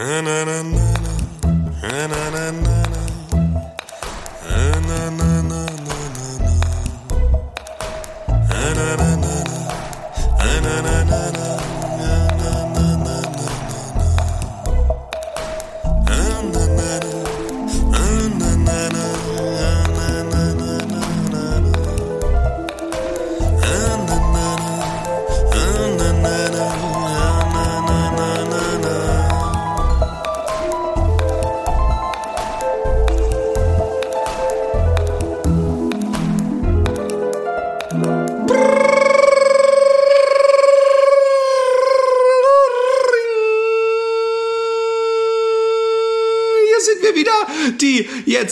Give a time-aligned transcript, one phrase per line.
[0.00, 0.22] die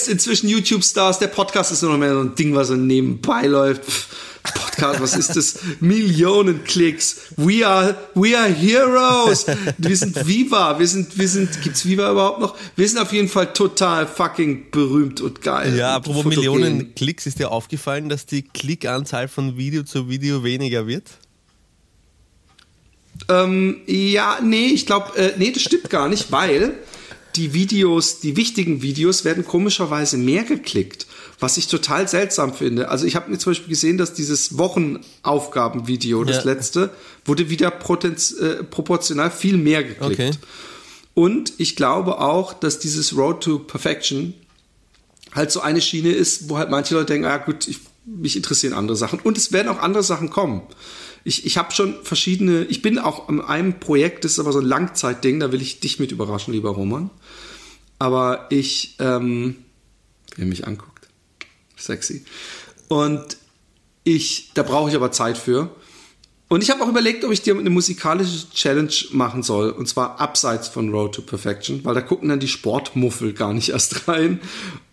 [0.08, 1.18] inzwischen YouTube-Stars.
[1.18, 3.82] Der Podcast ist nur noch mehr so ein Ding, was so nebenbei läuft.
[4.42, 5.58] Podcast, was ist das?
[5.80, 7.32] Millionen Klicks.
[7.36, 9.46] We are, we are heroes.
[9.76, 10.78] Wir sind Viva.
[10.78, 12.56] Wir sind, wir sind, gibt's Viva überhaupt noch?
[12.76, 15.76] Wir sind auf jeden Fall total fucking berühmt und geil.
[15.76, 20.86] Ja, apropos Millionen Klicks, ist dir aufgefallen, dass die Klickanzahl von Video zu Video weniger
[20.86, 21.10] wird?
[23.28, 26.74] Ähm, ja, nee, ich glaube, äh, nee, das stimmt gar nicht, weil
[27.38, 31.06] die Videos, die wichtigen Videos werden komischerweise mehr geklickt,
[31.38, 32.88] was ich total seltsam finde.
[32.88, 36.52] Also ich habe mir zum Beispiel gesehen, dass dieses Wochenaufgabenvideo, das ja.
[36.52, 36.90] letzte,
[37.24, 40.20] wurde wieder äh, proportional viel mehr geklickt.
[40.20, 40.30] Okay.
[41.14, 44.34] Und ich glaube auch, dass dieses Road to Perfection
[45.32, 48.72] halt so eine Schiene ist, wo halt manche Leute denken, ah gut, ich, mich interessieren
[48.72, 49.20] andere Sachen.
[49.20, 50.62] Und es werden auch andere Sachen kommen
[51.28, 54.60] ich, ich habe schon verschiedene, ich bin auch an einem Projekt, das ist aber so
[54.60, 57.10] ein Langzeitding, da will ich dich mit überraschen, lieber Roman.
[57.98, 59.56] Aber ich, ähm,
[60.36, 61.08] wer mich anguckt,
[61.76, 62.24] sexy.
[62.88, 63.36] Und
[64.04, 65.70] ich, da brauche ich aber Zeit für.
[66.50, 69.68] Und ich habe auch überlegt, ob ich dir eine musikalische Challenge machen soll.
[69.68, 73.68] Und zwar abseits von Road to Perfection, weil da gucken dann die Sportmuffel gar nicht
[73.68, 74.40] erst rein.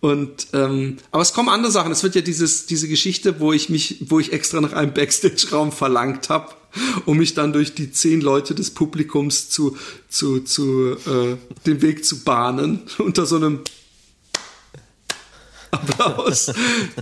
[0.00, 1.90] Und ähm, aber es kommen andere Sachen.
[1.92, 5.72] Es wird ja dieses, diese Geschichte, wo ich mich, wo ich extra nach einem Backstage-Raum
[5.72, 6.52] verlangt habe,
[7.06, 9.78] um mich dann durch die zehn Leute des Publikums zu,
[10.10, 13.60] zu, zu äh, den Weg zu bahnen, unter so einem
[15.70, 16.52] Applaus.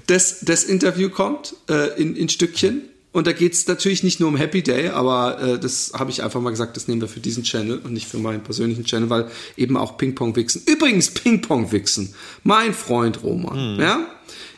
[0.06, 2.82] Das, das Interview kommt äh, in, in Stückchen
[3.14, 6.24] und da geht es natürlich nicht nur um Happy Day, aber äh, das habe ich
[6.24, 9.08] einfach mal gesagt, das nehmen wir für diesen Channel und nicht für meinen persönlichen Channel,
[9.08, 10.62] weil eben auch Ping-Pong-Wichsen.
[10.66, 12.12] Übrigens, Ping-Pong-Wichsen.
[12.42, 13.80] Mein Freund Roman, mhm.
[13.80, 14.06] ja?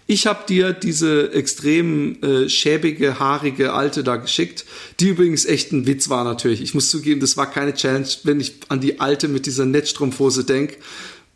[0.06, 4.64] Ich habe dir diese extrem äh, schäbige, haarige Alte da geschickt,
[5.00, 6.62] die übrigens echt ein Witz war natürlich.
[6.62, 8.08] Ich muss zugeben, das war keine Challenge.
[8.22, 10.76] Wenn ich an die Alte mit dieser Netzstrumpfhose denke,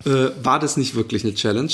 [0.06, 1.72] äh, war das nicht wirklich eine Challenge.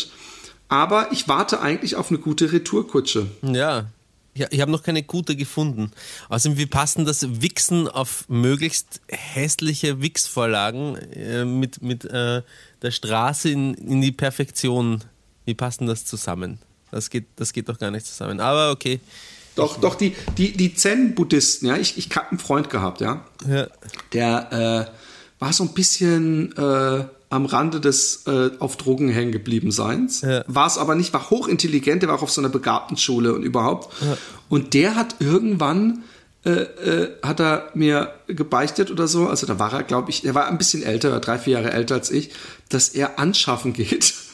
[0.69, 3.29] Aber ich warte eigentlich auf eine gute Retourkutsche.
[3.43, 3.87] Ja,
[4.37, 5.91] ich, ich habe noch keine gute gefunden.
[6.29, 12.43] Außerdem, wie passen das Wichsen auf möglichst hässliche Wix-Vorlagen äh, mit, mit äh,
[12.83, 15.03] der Straße in, in die Perfektion?
[15.45, 16.59] Wie passen das zusammen?
[16.91, 18.41] Das geht, das geht doch gar nicht zusammen.
[18.41, 19.01] Aber okay.
[19.55, 23.25] Doch, doch, die, die, die Zen-Buddhisten, ja, ich, ich habe einen Freund gehabt, ja.
[23.49, 23.69] ja.
[24.13, 29.71] Der äh, war so ein bisschen äh, am Rande des äh, auf Drogen hängen geblieben
[29.71, 30.21] Seins.
[30.21, 30.45] Ja.
[30.47, 33.43] War es aber nicht, war hochintelligent, der war auch auf so einer begabten Schule und
[33.43, 33.93] überhaupt.
[34.03, 34.17] Ja.
[34.49, 36.05] Und der hat irgendwann
[36.47, 40.37] äh, äh, hat er mir gebeichtet oder so, also da war er, glaube ich, er
[40.37, 42.31] war ein bisschen älter, drei, vier Jahre älter als ich,
[42.69, 44.15] dass er anschaffen geht.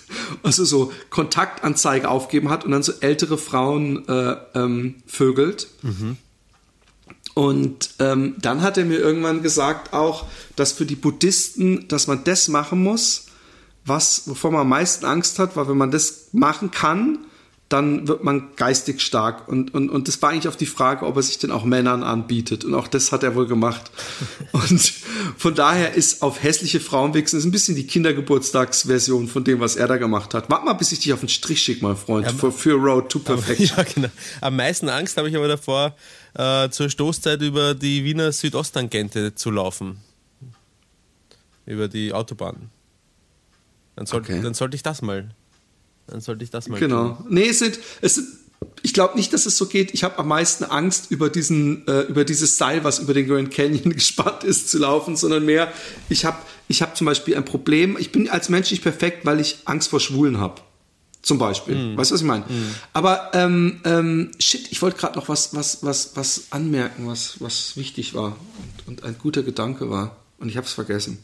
[0.42, 5.68] Also so Kontaktanzeige aufgeben hat und dann so ältere Frauen äh, ähm, vögelt.
[5.80, 6.18] Mhm.
[7.34, 10.26] Und ähm, dann hat er mir irgendwann gesagt auch,
[10.56, 13.26] dass für die Buddhisten, dass man das machen muss,
[13.84, 17.18] was, wovor man am meisten Angst hat, weil wenn man das machen kann,
[17.72, 19.48] dann wird man geistig stark.
[19.48, 22.02] Und, und, und das war eigentlich auf die Frage, ob er sich denn auch Männern
[22.02, 22.64] anbietet.
[22.64, 23.90] Und auch das hat er wohl gemacht.
[24.52, 24.92] Und
[25.38, 29.76] von daher ist auf hässliche Frauen wichsen ist ein bisschen die Kindergeburtstagsversion von dem, was
[29.76, 30.50] er da gemacht hat.
[30.50, 33.08] Warte mal, bis ich dich auf den Strich schicke, mein Freund, ja, für, für Road
[33.08, 33.76] to Perfection.
[33.76, 34.08] ja, genau.
[34.42, 35.96] Am meisten Angst habe ich aber davor,
[36.34, 39.98] äh, zur Stoßzeit über die Wiener Südosttangente zu laufen.
[41.66, 42.70] Über die Autobahn.
[43.96, 44.40] Dann, soll, okay.
[44.42, 45.30] dann sollte ich das mal.
[46.06, 46.80] Dann sollte ich das mal.
[46.80, 47.10] Genau.
[47.10, 47.26] Tun.
[47.28, 48.26] Nee, es sind, es sind
[48.82, 49.94] ich glaube nicht, dass es so geht.
[49.94, 53.50] Ich habe am meisten Angst über diesen, äh, über dieses Seil, was über den Grand
[53.50, 55.72] Canyon gespannt ist, zu laufen, sondern mehr,
[56.08, 56.38] ich habe
[56.68, 57.96] ich hab zum Beispiel ein Problem.
[57.98, 60.62] Ich bin als Mensch nicht perfekt, weil ich Angst vor Schwulen habe.
[61.22, 61.76] Zum Beispiel.
[61.76, 61.96] Mm.
[61.96, 62.44] Weißt du, was ich meine?
[62.44, 62.74] Mm.
[62.92, 67.76] Aber ähm, ähm, shit, ich wollte gerade noch was, was, was, was anmerken, was, was
[67.76, 68.36] wichtig war
[68.86, 70.16] und, und ein guter Gedanke war.
[70.38, 71.18] Und ich habe es vergessen.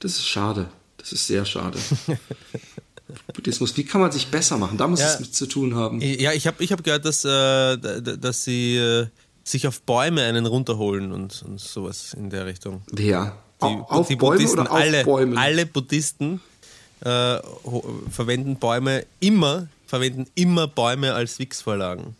[0.00, 0.68] Das ist schade.
[0.98, 1.78] Das ist sehr schade.
[3.34, 4.76] Buddhismus, wie kann man sich besser machen?
[4.76, 6.00] Da muss ja, es mit zu tun haben.
[6.00, 9.06] Ja, ich habe ich hab gehört, dass, äh, dass sie äh,
[9.42, 12.82] sich auf Bäume einen runterholen und, und sowas in der Richtung.
[12.92, 13.36] Wer?
[13.62, 15.36] Die, auf die Bäume Buddhisten, oder auf alle, Bäumen?
[15.38, 16.40] alle Buddhisten
[17.02, 17.38] äh,
[18.10, 22.16] verwenden Bäume immer, verwenden immer Bäume als Wix-Vorlagen.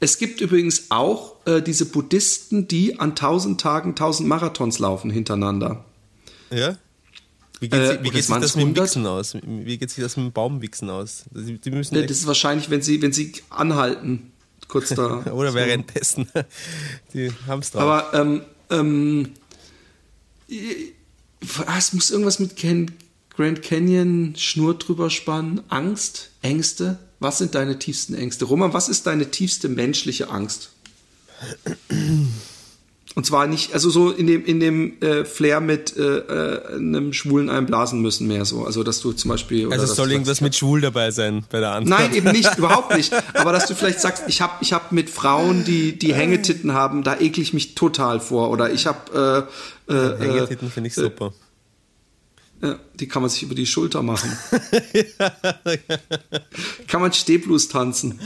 [0.00, 5.84] Es gibt übrigens auch äh, diese Buddhisten, die an tausend Tagen tausend Marathons laufen hintereinander.
[6.50, 6.76] Ja?
[7.60, 8.84] Wie geht, Äh, sich- wie geht das sich das mit dem 100?
[8.84, 9.36] Wichsen aus?
[9.42, 11.24] Wie geht sich das mit dem Baumwichsen aus?
[11.30, 14.32] Die, die müssen Das ist wahrscheinlich, wenn sie, wenn sie anhalten,
[14.66, 15.22] kurz da.
[15.32, 15.54] oder so.
[15.56, 16.26] währenddessen.
[17.14, 17.82] Die haben es drauf.
[17.82, 19.28] Aber ähm, ähm,
[21.76, 22.90] es muss irgendwas mit Ken,
[23.40, 26.98] Grand Canyon, Schnur drüber spannen, Angst, Ängste.
[27.20, 28.44] Was sind deine tiefsten Ängste?
[28.44, 30.72] Roman, was ist deine tiefste menschliche Angst?
[33.14, 37.14] Und zwar nicht, also so in dem, in dem äh, Flair mit äh, äh, einem
[37.14, 38.66] Schwulen einblasen müssen mehr so.
[38.66, 39.72] Also dass du zum Beispiel.
[39.72, 41.98] also soll irgendwas mit schwul dabei sein bei der Antwort.
[41.98, 43.10] Nein, eben nicht, überhaupt nicht.
[43.32, 47.04] Aber dass du vielleicht sagst, ich habe ich hab mit Frauen, die, die Hängetitten haben,
[47.04, 48.50] da ekel ich mich total vor.
[48.50, 49.48] Oder ich habe,
[49.88, 51.28] äh, äh, Hängetitten finde ich super.
[51.28, 51.49] äh,
[52.94, 54.30] die kann man sich über die Schulter machen.
[56.86, 58.20] kann man Stehblues tanzen.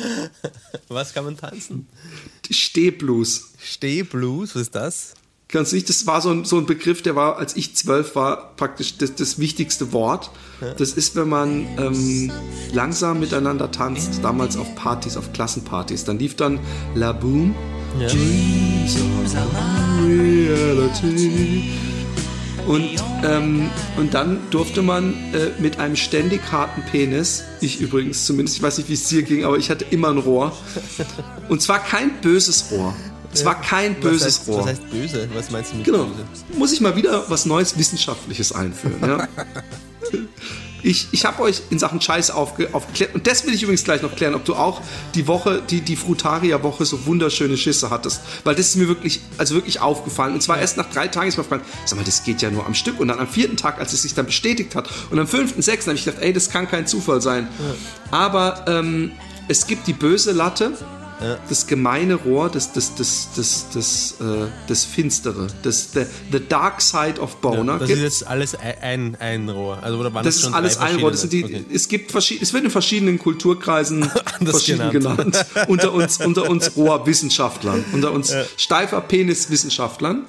[0.88, 1.86] Was kann man tanzen?
[2.50, 3.52] Stehblues.
[3.62, 5.14] Stehblues, was ist das?
[5.46, 8.16] Kannst du nicht, das war so ein, so ein Begriff, der war, als ich zwölf
[8.16, 10.30] war, praktisch das, das wichtigste Wort.
[10.78, 12.32] Das ist, wenn man ähm,
[12.72, 16.04] langsam miteinander tanzt, damals auf Partys, auf Klassenpartys.
[16.04, 16.58] Dann lief dann
[16.94, 17.54] La Boom.
[18.00, 18.08] Ja.
[20.02, 21.93] Reality.
[22.66, 22.90] Und,
[23.24, 28.62] ähm, und dann durfte man äh, mit einem ständig harten Penis, ich übrigens zumindest, ich
[28.62, 30.56] weiß nicht, wie es dir ging, aber ich hatte immer ein Rohr.
[31.48, 32.94] Und zwar kein böses Rohr.
[33.32, 34.58] Es war kein böses was heißt, Rohr.
[34.60, 35.28] Was heißt böse?
[35.34, 36.04] Was meinst du mit Genau.
[36.04, 36.24] böse?
[36.56, 39.00] Muss ich mal wieder was Neues Wissenschaftliches einführen.
[39.02, 39.28] Ja?
[40.84, 43.14] Ich, ich habe euch in Sachen Scheiß aufge, aufgeklärt.
[43.14, 44.82] Und das will ich übrigens gleich noch klären, ob du auch
[45.14, 48.20] die Woche, die, die Frutaria-Woche so wunderschöne Schisse hattest.
[48.44, 50.34] Weil das ist mir wirklich, also wirklich aufgefallen.
[50.34, 52.66] Und zwar erst nach drei Tagen ist mir aufgefallen, sag mal, das geht ja nur
[52.66, 53.00] am Stück.
[53.00, 55.90] Und dann am vierten Tag, als es sich dann bestätigt hat, und am fünften, sechsten
[55.90, 57.48] habe ich gedacht, ey, das kann kein Zufall sein.
[58.10, 59.12] Aber ähm,
[59.48, 60.72] es gibt die böse Latte,
[61.48, 66.80] das gemeine Rohr, das, das, das, das, das, äh, das Finstere, das, the, the Dark
[66.80, 67.78] Side of Boner.
[67.78, 69.78] Das gibt- ist jetzt alles ein, ein Rohr.
[69.82, 71.10] Also, oder waren das das ist schon alles ein Rohr.
[71.12, 71.64] Die, verschiedene?
[71.72, 74.10] Es gibt verschiedene, es wird in verschiedenen Kulturkreisen
[74.44, 75.44] verschieden genannt.
[75.68, 80.24] unter uns, unter uns Rohrwissenschaftlern, unter uns steifer Peniswissenschaftlern.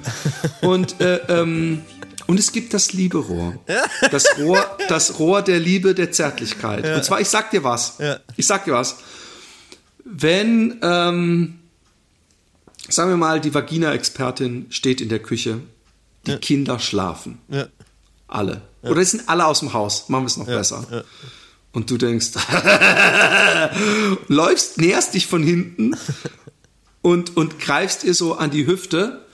[0.62, 1.82] Und äh, ähm,
[2.28, 3.54] und es gibt das Lieberohr.
[4.12, 6.84] Das Rohr, das Rohr der Liebe, der Zärtlichkeit.
[6.96, 7.98] Und zwar, ich sag dir was.
[8.00, 8.18] Ja.
[8.36, 8.96] Ich sag dir was.
[10.06, 11.60] Wenn, ähm,
[12.88, 15.60] sagen wir mal, die Vagina-Expertin steht in der Küche,
[16.28, 17.40] die Kinder schlafen.
[17.50, 17.68] Ja.
[18.28, 18.62] Alle.
[18.84, 20.10] Oder es sind alle aus dem Haus.
[20.10, 20.86] Machen wir es noch besser.
[20.92, 21.04] ja.
[21.72, 22.32] Und du denkst,
[24.30, 25.98] läufst, näherst dich von hinten
[27.02, 29.25] und, und greifst ihr so an die Hüfte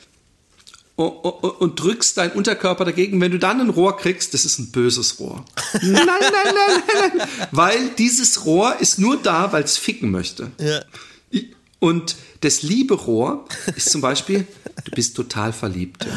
[1.09, 3.19] und, drückst deinen Unterkörper dagegen.
[3.21, 5.45] Wenn du dann ein Rohr kriegst, das ist ein böses Rohr.
[5.81, 7.27] Nein, nein, nein, nein, nein.
[7.51, 10.51] Weil dieses Rohr ist nur da, weil es ficken möchte.
[10.59, 10.81] Ja.
[11.79, 13.45] Und das Lieberohr
[13.75, 14.45] ist zum Beispiel,
[14.83, 16.05] du bist total verliebt.
[16.05, 16.11] Ja.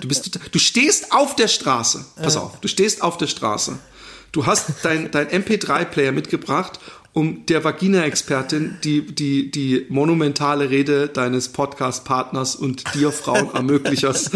[0.00, 2.06] Du, bist total, du stehst auf der Straße.
[2.16, 3.78] Pass auf, du stehst auf der Straße.
[4.32, 6.78] Du hast dein, dein MP3-Player mitgebracht,
[7.12, 14.30] um der Vagina-Expertin die, die, die monumentale Rede deines Podcast-Partners und dir Frauen-Ermöglichers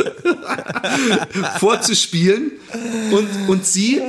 [1.61, 2.53] vorzuspielen.
[3.13, 4.01] Und, und sie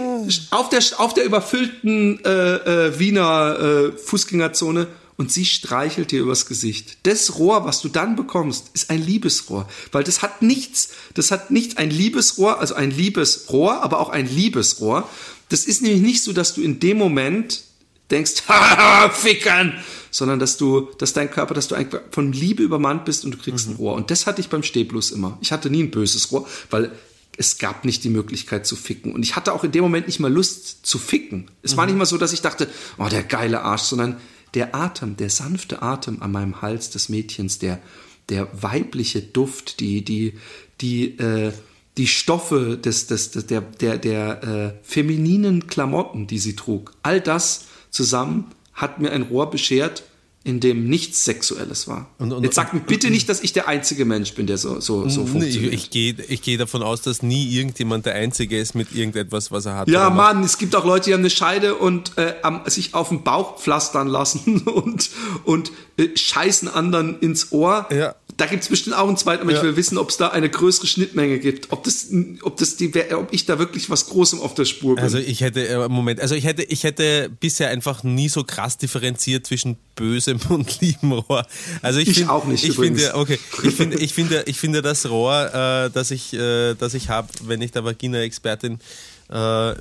[0.50, 2.56] auf der, auf der überfüllten äh,
[2.88, 6.98] äh, Wiener äh, Fußgängerzone und sie streichelt dir übers Gesicht.
[7.04, 11.52] Das Rohr, was du dann bekommst, ist ein Liebesrohr, weil das hat nichts, das hat
[11.52, 15.08] nicht ein Liebesrohr, also ein Liebesrohr, aber auch ein Liebesrohr.
[15.50, 17.64] Das ist nämlich nicht so, dass du in dem Moment
[18.12, 19.74] denkst, haha, fickern,
[20.12, 23.38] sondern dass du, dass dein Körper, dass du einfach von Liebe übermannt bist und du
[23.38, 23.94] kriegst ein Rohr.
[23.94, 25.38] Und das hatte ich beim Stehblues immer.
[25.42, 26.92] Ich hatte nie ein böses Rohr, weil
[27.38, 29.14] es gab nicht die Möglichkeit zu ficken.
[29.14, 31.52] Und ich hatte auch in dem Moment nicht mal Lust zu ficken.
[31.64, 34.18] Es war nicht mal so, dass ich dachte, oh, der geile Arsch, sondern
[34.54, 37.82] der Atem, der sanfte Atem an meinem Hals des Mädchens, der,
[38.30, 40.36] der weibliche Duft, die, die,
[40.80, 41.52] die, äh,
[41.98, 47.20] die Stoffe des, des, des der, der, der äh, femininen Klamotten, die sie trug, all
[47.20, 47.66] das
[47.96, 50.04] zusammen hat mir ein Rohr beschert,
[50.44, 52.08] in dem nichts Sexuelles war.
[52.20, 54.80] Und- und- Jetzt sag mir bitte nicht, dass ich der einzige Mensch bin, der so,
[54.80, 55.74] so, so funktioniert.
[55.74, 59.50] ich, ich gehe ich geh davon aus, dass nie irgendjemand der Einzige ist mit irgendetwas,
[59.52, 59.88] was er hat.
[59.88, 60.12] Ja.
[60.12, 63.24] Mann, es gibt auch Leute, die haben eine Scheide und äh, am, sich auf den
[63.24, 65.10] Bauch pflastern lassen und,
[65.46, 67.88] und äh, scheißen anderen ins Ohr.
[67.92, 68.14] Ja.
[68.38, 69.58] Da gibt's bestimmt auch einen zweiten, aber Ja.
[69.60, 71.72] ich will wissen, ob es da eine größere Schnittmenge gibt.
[71.72, 72.08] Ob das,
[72.42, 75.04] ob das die, ob ich da wirklich was Großem auf der Spur bin.
[75.04, 78.78] Also ich hätte, äh, Moment, also ich hätte, ich hätte bisher einfach nie so krass
[78.78, 81.46] differenziert zwischen bösem und lieben Rohr.
[81.82, 83.04] Also ich, Ich find, auch nicht, Ich übrigens.
[83.04, 86.94] finde, okay, ich finde, ich finde, ich finde das Rohr, äh, das ich, äh, das
[86.94, 88.78] ich habe, wenn ich der Vagina-Expertin äh,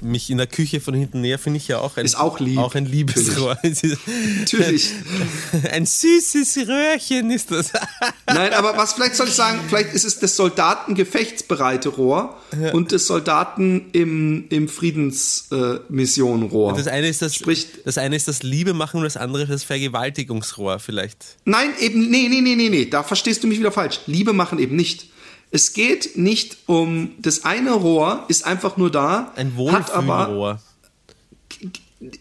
[0.00, 2.58] mich in der Küche von hinten näher, finde ich ja auch ein, Ist auch lieb.
[2.58, 3.58] auch ein Liebesrohr.
[3.62, 4.90] Natürlich.
[5.70, 7.70] ein süßes Röhrchen ist das.
[8.26, 12.36] Nein, aber was vielleicht soll ich sagen, vielleicht ist es das Soldaten gefechtsbereite Rohr
[12.72, 16.72] und das Soldaten im, im Friedensmission äh, Rohr.
[16.74, 19.50] Das eine ist das, Sprich- das eine ist das Liebe machen und das andere ist
[19.50, 21.18] das Vergewaltigungsrohr vielleicht.
[21.44, 24.00] Nein, eben, nee, nee, nee, nee, nee, da verstehst du mich wieder falsch.
[24.06, 25.10] Liebe machen eben nicht.
[25.54, 30.60] Es geht nicht um, das eine Rohr ist einfach nur da, Ein Wohlfühlrohr.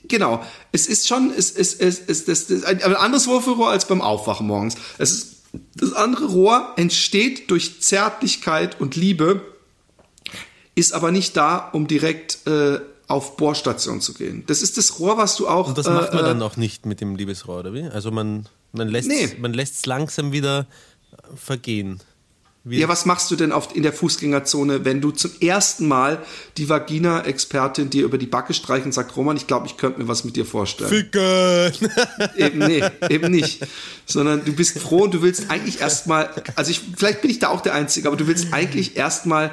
[0.07, 4.01] genau, es ist schon, es ist, es ist, es ist ein, anderes Wohlfühlrohr als beim
[4.01, 4.75] Aufwachen morgens.
[4.99, 5.37] Es ist,
[5.73, 9.41] das andere Rohr entsteht durch Zärtlichkeit und Liebe,
[10.75, 14.43] ist aber nicht da, um direkt äh, auf Bohrstation zu gehen.
[14.45, 15.69] Das ist das Rohr, was du auch.
[15.69, 17.81] Und das macht man äh, dann auch nicht mit dem Liebesrohr, oder wie?
[17.81, 19.35] Also man, man lässt Nee.
[19.39, 20.67] man lässt es langsam wieder
[21.35, 21.99] vergehen.
[22.65, 26.23] Wie, Ja, was machst du denn auf, in der Fußgängerzone, wenn du zum ersten Mal
[26.55, 30.07] die Vagina-Expertin dir über die Backe streicht und sagt, Roman, ich glaube, ich könnte mir
[30.07, 30.89] was mit dir vorstellen.
[30.89, 31.89] Ficken!
[32.37, 33.67] eben, nee, eben nicht.
[34.05, 37.49] Sondern du bist froh und du willst eigentlich erstmal, also ich, vielleicht bin ich da
[37.49, 39.51] auch der Einzige, aber du willst eigentlich erstmal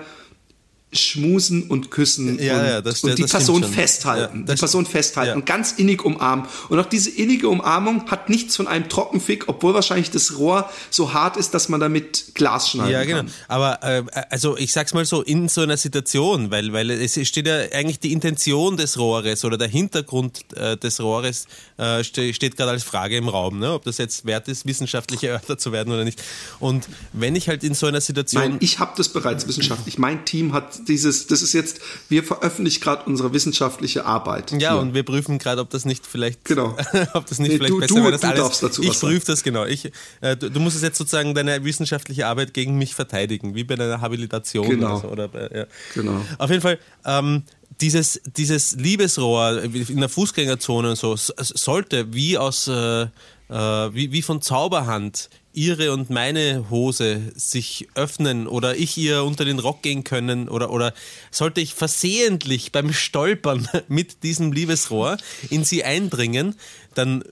[0.93, 4.45] schmusen und küssen Ja, und, ja, das- und die Person festhalten.
[4.47, 6.47] Ja, die Person festhalten und ganz innig umarmen.
[6.69, 11.13] Und auch diese innige Umarmung hat nichts von einem Trockenfick, obwohl wahrscheinlich das Rohr so
[11.13, 13.19] hart ist, dass man damit Glas schneiden Ja, genau.
[13.19, 13.31] kann.
[13.47, 17.47] Aber äh, also ich sag's mal so, in so einer Situation, weil, weil es steht
[17.47, 21.47] ja eigentlich die Intention des Rohres oder der Hintergrund äh, des Rohres
[21.79, 23.73] äh, ste steht gerade als Frage im Raum, ne?
[23.75, 26.21] ob das jetzt wert ist, wissenschaftlich erörtert zu werden oder nicht.
[26.59, 28.43] Und wenn ich halt in so einer Situation.
[28.43, 29.99] Nein, ich habe das bereits wissenschaftlich.
[29.99, 34.53] Mein Team hat dieses, das ist jetzt, wir veröffentlichen gerade unsere wissenschaftliche Arbeit.
[34.53, 34.81] Ja, hier.
[34.81, 36.77] und wir prüfen gerade, ob das nicht vielleicht, Genau.
[37.15, 38.41] ob das nicht Nee, vielleicht du- besser du- wäre, das du alles.
[38.41, 39.65] darfst dazu ich prüfe das genau.
[39.67, 43.65] Ich, äh, du, du musst es jetzt sozusagen deine wissenschaftliche Arbeit gegen mich verteidigen, wie
[43.65, 44.93] bei einer Habilitation Genau.
[44.93, 45.09] oder so.
[45.09, 45.67] Oder, bei- ja.
[45.95, 46.21] Genau.
[46.39, 46.79] Auf jeden Fall.
[47.05, 47.43] Ähm,
[47.81, 53.09] dieses, dieses Liebesrohr in der Fußgängerzone und so sollte wie aus äh, äh,
[53.49, 59.59] wie, wie von Zauberhand ihre und meine Hose sich öffnen oder ich ihr unter den
[59.59, 60.95] Rock gehen können oder, oder
[61.31, 65.17] sollte ich versehentlich beim Stolpern mit diesem Liebesrohr
[65.51, 66.55] in sie eindringen,
[66.95, 67.25] dann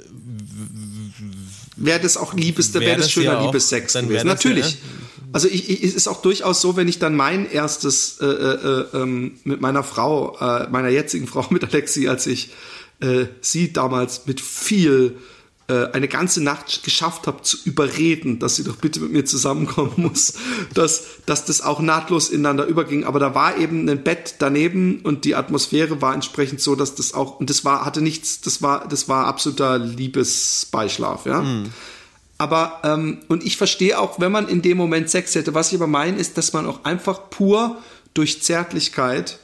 [1.76, 4.26] Wäre das auch Liebes, Wär wäre das das schöner ja auch- Liebessex wär gewesen.
[4.26, 4.70] Natürlich.
[4.72, 4.76] ja.
[5.32, 8.84] Also ich, ich, es ist auch durchaus so, wenn ich dann mein erstes äh, äh,
[8.94, 12.50] ähm, mit meiner Frau, äh, meiner jetzigen Frau mit Alexi, als ich
[13.00, 15.20] äh, sie damals mit viel äh,
[15.74, 20.34] eine ganze Nacht geschafft habe zu überreden, dass sie doch bitte mit mir zusammenkommen muss,
[20.72, 23.04] dass, dass das auch nahtlos ineinander überging.
[23.04, 27.12] Aber da war eben ein Bett daneben und die Atmosphäre war entsprechend so, dass das
[27.12, 31.44] auch, und das war, hatte nichts, das war, das war absoluter Liebesbeischlaf, ja.
[32.38, 35.78] Aber, ähm, und ich verstehe auch, wenn man in dem Moment Sex hätte, was ich
[35.78, 37.78] aber meine, ist, dass man auch einfach pur
[38.14, 39.38] durch Zärtlichkeit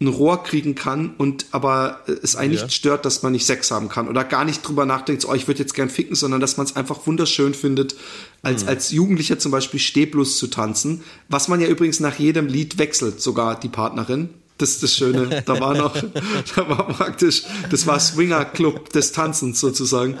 [0.00, 2.62] ein Rohr kriegen kann und aber äh, es einen Ja.
[2.62, 5.48] nicht stört, dass man nicht Sex haben kann oder gar nicht drüber nachdenkt, oh, ich
[5.48, 7.96] würde jetzt gern ficken, sondern dass man es einfach wunderschön findet,
[8.42, 12.78] als, als Jugendlicher zum Beispiel Stehblues zu tanzen, was man ja übrigens nach jedem Lied
[12.78, 14.30] wechselt, sogar die Partnerin.
[14.58, 15.42] Das ist das Schöne.
[15.46, 15.94] Da war noch,
[16.56, 20.18] da war praktisch, das war Swinger Club des Tanzens sozusagen.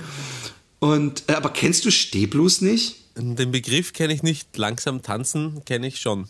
[0.80, 2.96] Und, äh, aber kennst du Stehblues nicht?
[3.20, 6.28] den Begriff kenne ich nicht, langsam tanzen kenne ich schon.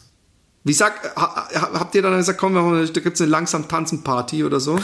[0.64, 4.44] Wie sagt, ha, ha- habt ihr dann gesagt, komm, da gibt's eine langsam tanzen Party
[4.44, 4.78] oder so?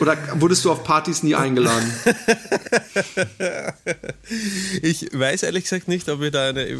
[0.00, 1.92] Oder wurdest du auf Partys nie eingeladen?
[4.82, 6.78] Ich weiß ehrlich gesagt nicht, ob wir da eine,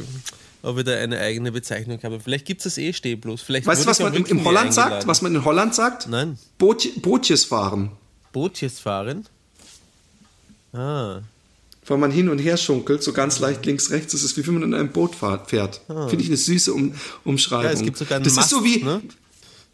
[0.62, 2.20] ob wir da eine eigene Bezeichnung haben.
[2.20, 3.42] Vielleicht gibt es das eh Stehblues.
[3.42, 5.06] Vielleicht Weißt du, was man nie Holland sagt?
[5.06, 6.08] Was man in Holland sagt?
[6.08, 6.38] Nein.
[6.58, 7.90] Boot, Bootjes fahren.
[8.32, 9.26] Bootjes fahren?
[10.72, 11.20] Ah.
[11.86, 14.12] Weil man hin und her schunkelt, so ganz leicht links, rechts.
[14.12, 15.80] Das ist wie wenn man in einem Boot fährt.
[15.86, 17.64] Finde ich eine süße um, Umschreibung.
[17.64, 19.02] Ja, es gibt sogar einen das Mast, ist so wie, ne?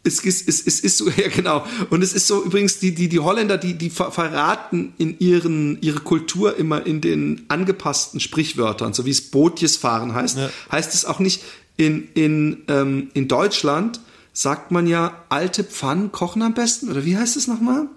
[0.03, 1.63] es, ist, es, es ist so, ja genau.
[1.91, 5.79] Und es ist so übrigens, die, die, die Holländer, die, die ver- verraten in ihren,
[5.83, 10.49] ihre Kultur immer in den angepassten Sprichwörtern, so wie es Bootjes fahren heißt, Ja.
[10.71, 11.43] heißt es auch nicht
[11.77, 14.01] in, in, ähm, in Deutschland
[14.33, 17.87] sagt man ja, alte Pfannen kochen am besten, oder wie heißt es nochmal?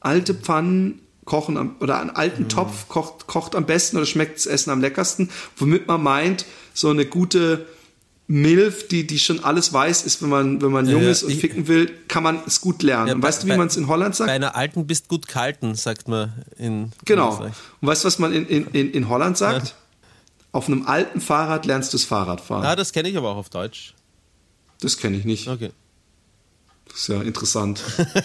[0.00, 2.48] Alte Pfannen kochen am, oder einen alten Mhm.
[2.48, 5.28] Topf kocht, kocht am besten oder schmeckt das Essen am leckersten,
[5.58, 7.66] womit man meint, so eine gute
[8.28, 11.30] Milf, die, die schon alles weiß, ist, wenn man, wenn man jung Ja, ist und
[11.30, 13.06] ich- ficken will, kann man es gut lernen.
[13.08, 14.30] Ja, und bei- weißt du, wie bei- man es in Holland Bei sagt?
[14.30, 17.30] einer alten bist gut kalten, sagt man in Genau.
[17.34, 17.52] Österreich.
[17.80, 19.76] Und weißt du, was man in, in, in, in Holland sagt?
[20.50, 22.64] Auf einem alten Fahrrad lernst du das Fahrradfahren.
[22.64, 23.94] Ah, das kenne ich aber auch auf Deutsch.
[24.80, 25.46] Das kenne ich nicht.
[25.48, 25.70] Okay.
[26.96, 27.82] Ist ja interessant.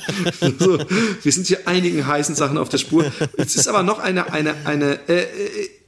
[0.59, 3.11] so, wir sind hier einigen heißen Sachen auf der Spur.
[3.37, 5.25] Jetzt ist aber noch eine, eine, eine, äh,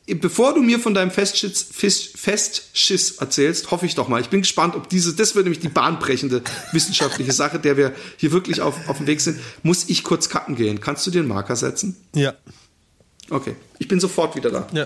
[0.05, 4.19] äh, bevor du mir von deinem Festschiss, Festschiss erzählst, hoffe ich doch mal.
[4.19, 6.41] Ich bin gespannt, ob diese, das wird nämlich die bahnbrechende
[6.73, 9.39] wissenschaftliche Sache, der wir hier wirklich auf, auf dem Weg sind.
[9.63, 10.81] Muss ich kurz kacken gehen?
[10.81, 11.95] Kannst du dir einen Marker setzen?
[12.13, 12.33] Ja.
[13.29, 13.55] Okay.
[13.79, 14.67] Ich bin sofort wieder da.
[14.73, 14.85] Ja.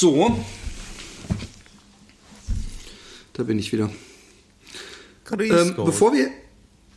[0.00, 0.42] So.
[3.34, 3.90] Da bin ich wieder.
[5.38, 6.30] Ähm, bevor, wir,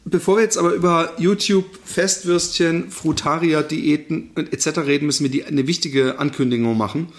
[0.05, 4.77] bevor wir jetzt aber über YouTube, Festwürstchen, Frutaria-Diäten etc.
[4.77, 7.11] reden, müssen wir die, eine wichtige Ankündigung machen.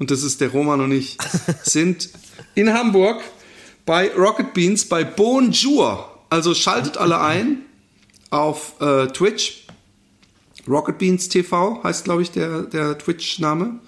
[0.04, 1.18] und das ist der Roman und ich,
[1.64, 2.10] sind
[2.56, 3.22] in Hamburg
[3.86, 6.20] bei Rocket Beans bei Bonjour.
[6.30, 7.60] Also schaltet alle ein
[8.30, 9.66] auf äh, Twitch.
[10.68, 13.80] Rocket Beans TV heißt, glaube ich, der, der Twitch-Name.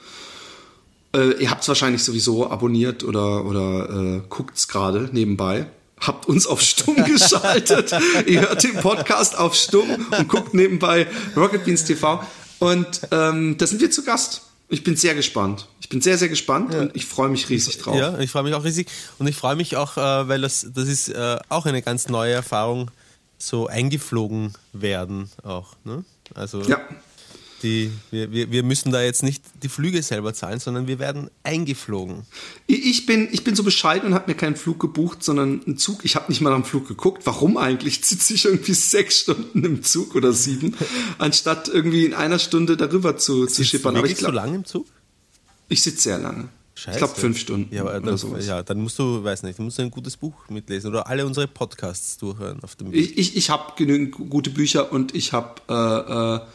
[1.14, 5.68] Äh, ihr habt es wahrscheinlich sowieso abonniert oder, oder äh, guckt es gerade nebenbei.
[6.00, 7.94] Habt uns auf Stumm geschaltet.
[8.26, 12.24] ihr hört den Podcast auf Stumm und guckt nebenbei Rocket Beans TV.
[12.60, 14.44] Und ähm, da sind wir zu Gast.
[14.68, 15.68] Ich bin sehr gespannt.
[15.80, 16.82] Ich bin sehr, sehr gespannt ja.
[16.82, 17.96] und ich freue mich riesig drauf.
[17.96, 18.88] Ja, ich freue mich auch riesig
[19.20, 22.34] und ich freue mich auch, äh, weil das, das ist äh, auch eine ganz neue
[22.34, 22.90] Erfahrung,
[23.38, 25.76] so eingeflogen werden auch.
[25.84, 26.04] Ne?
[26.34, 26.80] Also ja.
[27.66, 31.32] Die, wir, wir, wir müssen da jetzt nicht die Flüge selber zahlen, sondern wir werden
[31.42, 32.22] eingeflogen.
[32.68, 36.06] Ich bin, ich bin so bescheiden und habe mir keinen Flug gebucht, sondern einen Zug.
[36.06, 37.26] Ich habe nicht mal am Flug geguckt.
[37.26, 38.02] Warum eigentlich?
[38.06, 40.76] Sitze ich irgendwie sechs Stunden im Zug oder sieben,
[41.18, 43.98] anstatt irgendwie in einer Stunde darüber zu, zu schippern.
[43.98, 44.86] Aber ich glaub, so lange im Zug?
[45.68, 46.50] Ich sitze sehr lange.
[46.76, 46.92] Scheiße.
[46.92, 47.74] Ich glaube fünf Stunden.
[47.74, 48.46] Ja, dann, sowas.
[48.46, 51.26] ja, dann musst du, weiß nicht, dann musst du ein gutes Buch mitlesen oder alle
[51.26, 53.02] unsere Podcasts durchhören auf dem Weg.
[53.02, 56.48] Ich, ich, ich habe genügend gute Bücher und ich habe äh, äh,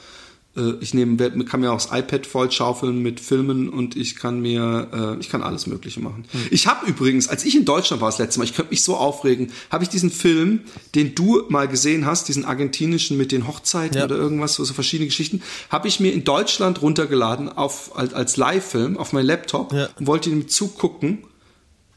[0.80, 4.88] ich nehme, kann mir auch das iPad voll schaufeln mit Filmen und ich kann mir,
[4.92, 6.24] äh, ich kann alles Mögliche machen.
[6.32, 6.40] Hm.
[6.50, 8.96] Ich habe übrigens, als ich in Deutschland war das letzte Mal, ich könnte mich so
[8.96, 10.62] aufregen, habe ich diesen Film,
[10.96, 14.04] den du mal gesehen hast, diesen argentinischen mit den Hochzeiten ja.
[14.04, 18.36] oder irgendwas, so, so verschiedene Geschichten, habe ich mir in Deutschland runtergeladen auf, als, als
[18.36, 19.88] Live-Film auf meinen Laptop ja.
[20.00, 21.18] und wollte ihn zugucken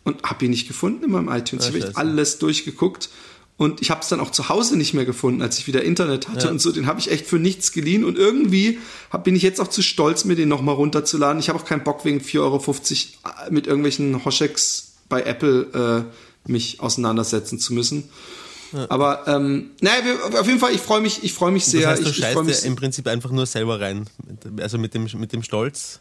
[0.04, 1.70] und habe ihn nicht gefunden in meinem iTunes.
[1.70, 3.10] Ja, ich habe alles durchgeguckt
[3.56, 6.28] und ich habe es dann auch zu Hause nicht mehr gefunden, als ich wieder Internet
[6.28, 6.52] hatte ja.
[6.52, 6.72] und so.
[6.72, 8.04] Den habe ich echt für nichts geliehen.
[8.04, 8.80] Und irgendwie
[9.12, 11.40] hab, bin ich jetzt auch zu stolz, mir den nochmal runterzuladen.
[11.40, 16.08] Ich habe auch keinen Bock, wegen 4,50 Euro äh, mit irgendwelchen Hoschecks bei Apple
[16.48, 18.10] äh, mich auseinandersetzen zu müssen.
[18.74, 18.88] Ja.
[18.90, 20.02] Aber ähm, naja,
[20.40, 21.82] auf jeden Fall, ich freue mich, ich freue mich sehr.
[21.82, 24.10] Das heißt, du ich, scheißt ich mich im Prinzip einfach nur selber rein.
[24.60, 26.00] Also mit dem, mit dem Stolz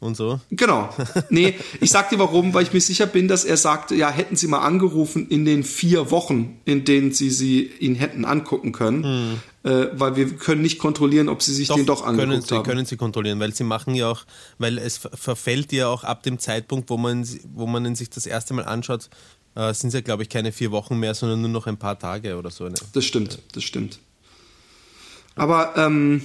[0.00, 0.40] und so.
[0.50, 0.88] Genau.
[1.30, 4.36] Nee, ich sag dir warum, weil ich mir sicher bin, dass er sagte, ja, hätten
[4.36, 9.04] Sie mal angerufen in den vier Wochen, in denen Sie sie ihn hätten angucken können,
[9.64, 9.70] hm.
[9.70, 12.54] äh, weil wir können nicht kontrollieren, ob Sie sich doch, den doch angeguckt können sie,
[12.54, 12.64] haben.
[12.64, 14.24] Können Sie kontrollieren, weil Sie machen ja auch,
[14.58, 18.54] weil es verfällt ja auch ab dem Zeitpunkt, wo man, wo man sich das erste
[18.54, 19.10] Mal anschaut,
[19.54, 21.98] äh, sind es ja, glaube ich, keine vier Wochen mehr, sondern nur noch ein paar
[21.98, 22.68] Tage oder so.
[22.68, 22.74] Ne?
[22.92, 23.98] Das stimmt, das stimmt.
[25.34, 26.22] Aber ähm,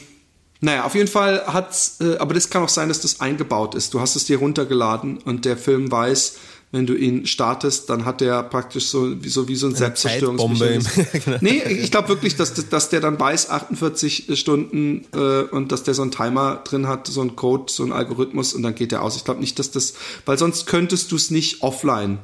[0.63, 3.93] naja, auf jeden Fall hat's, äh, aber das kann auch sein, dass das eingebaut ist.
[3.93, 6.37] Du hast es dir runtergeladen und der Film weiß,
[6.71, 11.07] wenn du ihn startest, dann hat der praktisch so wie so, wie so ein Selbstzerstörungsmechanismus.
[11.25, 11.37] genau.
[11.41, 15.93] Nee, ich glaube wirklich, dass, dass der dann weiß, 48 Stunden äh, und dass der
[15.95, 19.03] so einen Timer drin hat, so einen Code, so einen Algorithmus und dann geht der
[19.03, 19.17] aus.
[19.17, 19.95] Ich glaube nicht, dass das,
[20.25, 22.19] weil sonst könntest du es nicht offline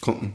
[0.00, 0.32] gucken.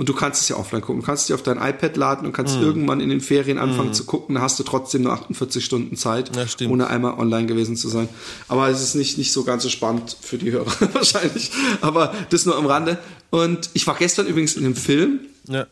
[0.00, 1.02] Und du kannst es ja offline gucken.
[1.02, 2.62] Du kannst es dir auf dein iPad laden und kannst mm.
[2.62, 3.92] irgendwann in den Ferien anfangen mm.
[3.92, 4.36] zu gucken.
[4.36, 8.08] Da hast du trotzdem nur 48 Stunden Zeit, ja, ohne einmal online gewesen zu sein.
[8.48, 11.50] Aber es ist nicht, nicht so ganz so spannend für die Hörer wahrscheinlich.
[11.82, 12.96] Aber das nur am Rande.
[13.28, 15.20] Und ich war gestern übrigens in einem Film.
[15.46, 15.66] Ja.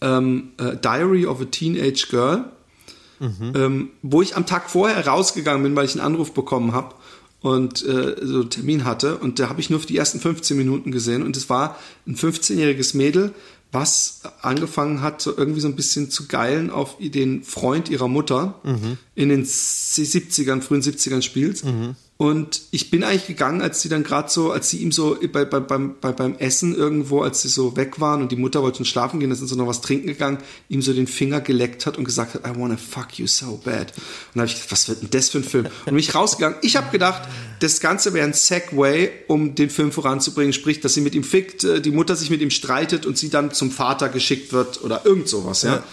[0.00, 2.46] Ähm, äh, Diary of a Teenage Girl.
[3.18, 3.52] Mhm.
[3.54, 6.94] Ähm, wo ich am Tag vorher rausgegangen bin, weil ich einen Anruf bekommen habe
[7.40, 9.18] und äh, so einen Termin hatte.
[9.18, 11.22] Und da habe ich nur für die ersten 15 Minuten gesehen.
[11.22, 13.32] Und es war ein 15-jähriges Mädel,
[13.70, 18.60] was angefangen hat, so irgendwie so ein bisschen zu geilen auf den Freund ihrer Mutter
[19.14, 21.62] in den 70ern, frühen 70ern spielt.
[22.20, 25.44] Und ich bin eigentlich gegangen, als sie dann gerade so, als sie ihm so bei,
[25.44, 28.78] bei, beim, bei, beim Essen irgendwo, als sie so weg waren und die Mutter wollte
[28.78, 31.86] schon schlafen gehen, da sind sie noch was trinken gegangen, ihm so den Finger geleckt
[31.86, 33.92] hat und gesagt hat, I wanna fuck you so bad.
[33.92, 35.66] Und da habe ich gedacht, was wird denn das für ein Film?
[35.66, 36.58] Und bin ich rausgegangen.
[36.62, 37.28] Ich habe gedacht,
[37.60, 41.62] das Ganze wäre ein Segway, um den Film voranzubringen, sprich, dass sie mit ihm fickt,
[41.62, 45.06] äh, die Mutter sich mit ihm streitet und sie dann zum Vater geschickt wird oder
[45.06, 45.76] irgend sowas, ja.
[45.76, 45.84] Ja.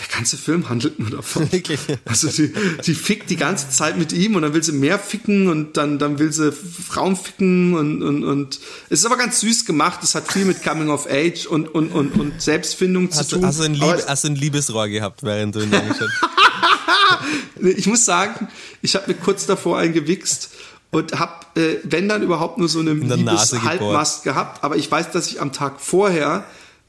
[0.00, 1.50] Der ganze Film handelt nur davon.
[1.52, 1.78] Wirklich?
[2.06, 5.48] Also sie, sie fickt die ganze Zeit mit ihm und dann will sie mehr ficken
[5.48, 9.66] und dann, dann will sie Frauen ficken und, und, und es ist aber ganz süß
[9.66, 10.00] gemacht.
[10.02, 13.46] Es hat viel mit Coming of Age und, und, und, und Selbstfindung Hast zu tun.
[13.46, 16.30] hast, du ein Lieb, hast du ein Liebesrohr gehabt, während du ihn angeschaut hast?
[17.62, 18.48] ich muss sagen,
[18.82, 20.50] ich habe mir kurz davor eingewichst
[20.90, 25.28] und habe, äh, wenn dann überhaupt nur so eine Liebeshalbmast gehabt, aber ich weiß, dass
[25.28, 26.44] ich am Tag vorher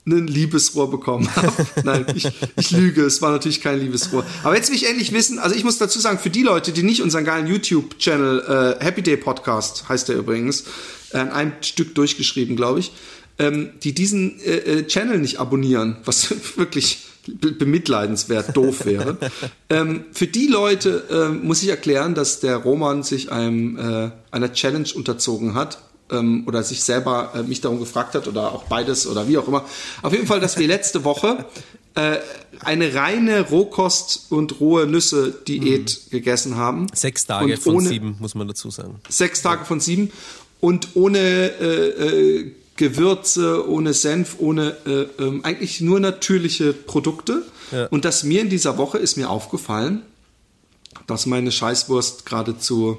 [0.05, 1.67] ein Liebesrohr bekommen habe.
[1.83, 4.25] Nein, ich, ich lüge, es war natürlich kein Liebesrohr.
[4.43, 6.83] Aber jetzt will ich endlich wissen, also ich muss dazu sagen, für die Leute, die
[6.83, 10.63] nicht unseren geilen YouTube-Channel, äh, Happy Day Podcast heißt der übrigens,
[11.11, 12.91] äh, in einem Stück durchgeschrieben, glaube ich,
[13.37, 19.17] ähm, die diesen äh, äh, Channel nicht abonnieren, was wirklich be bemitleidenswert doof wäre.
[19.69, 24.53] ähm, für die Leute ähm, muss ich erklären, dass der Roman sich einem, äh, einer
[24.53, 25.77] Challenge unterzogen hat
[26.11, 29.47] ähm, oder sich selber äh, mich darum gefragt hat oder auch beides oder wie auch
[29.47, 29.65] immer.
[30.01, 31.45] Auf jeden Fall, dass wir letzte Woche
[31.95, 32.17] äh,
[32.59, 36.87] eine reine Rohkost und rohe Nüsse Diät gegessen haben.
[36.93, 38.99] Sechs Tage Und von ohne- sieben, muss man dazu sagen.
[39.09, 40.11] Sechs Tage von sieben
[40.59, 47.43] und ohne äh, äh, Gewürze, ohne Senf, ohne äh, ähm, eigentlich nur natürliche Produkte.
[47.71, 47.85] Ja.
[47.87, 50.01] Und dass mir in dieser Woche ist mir aufgefallen,
[51.07, 52.97] dass meine Scheißwurst geradezu,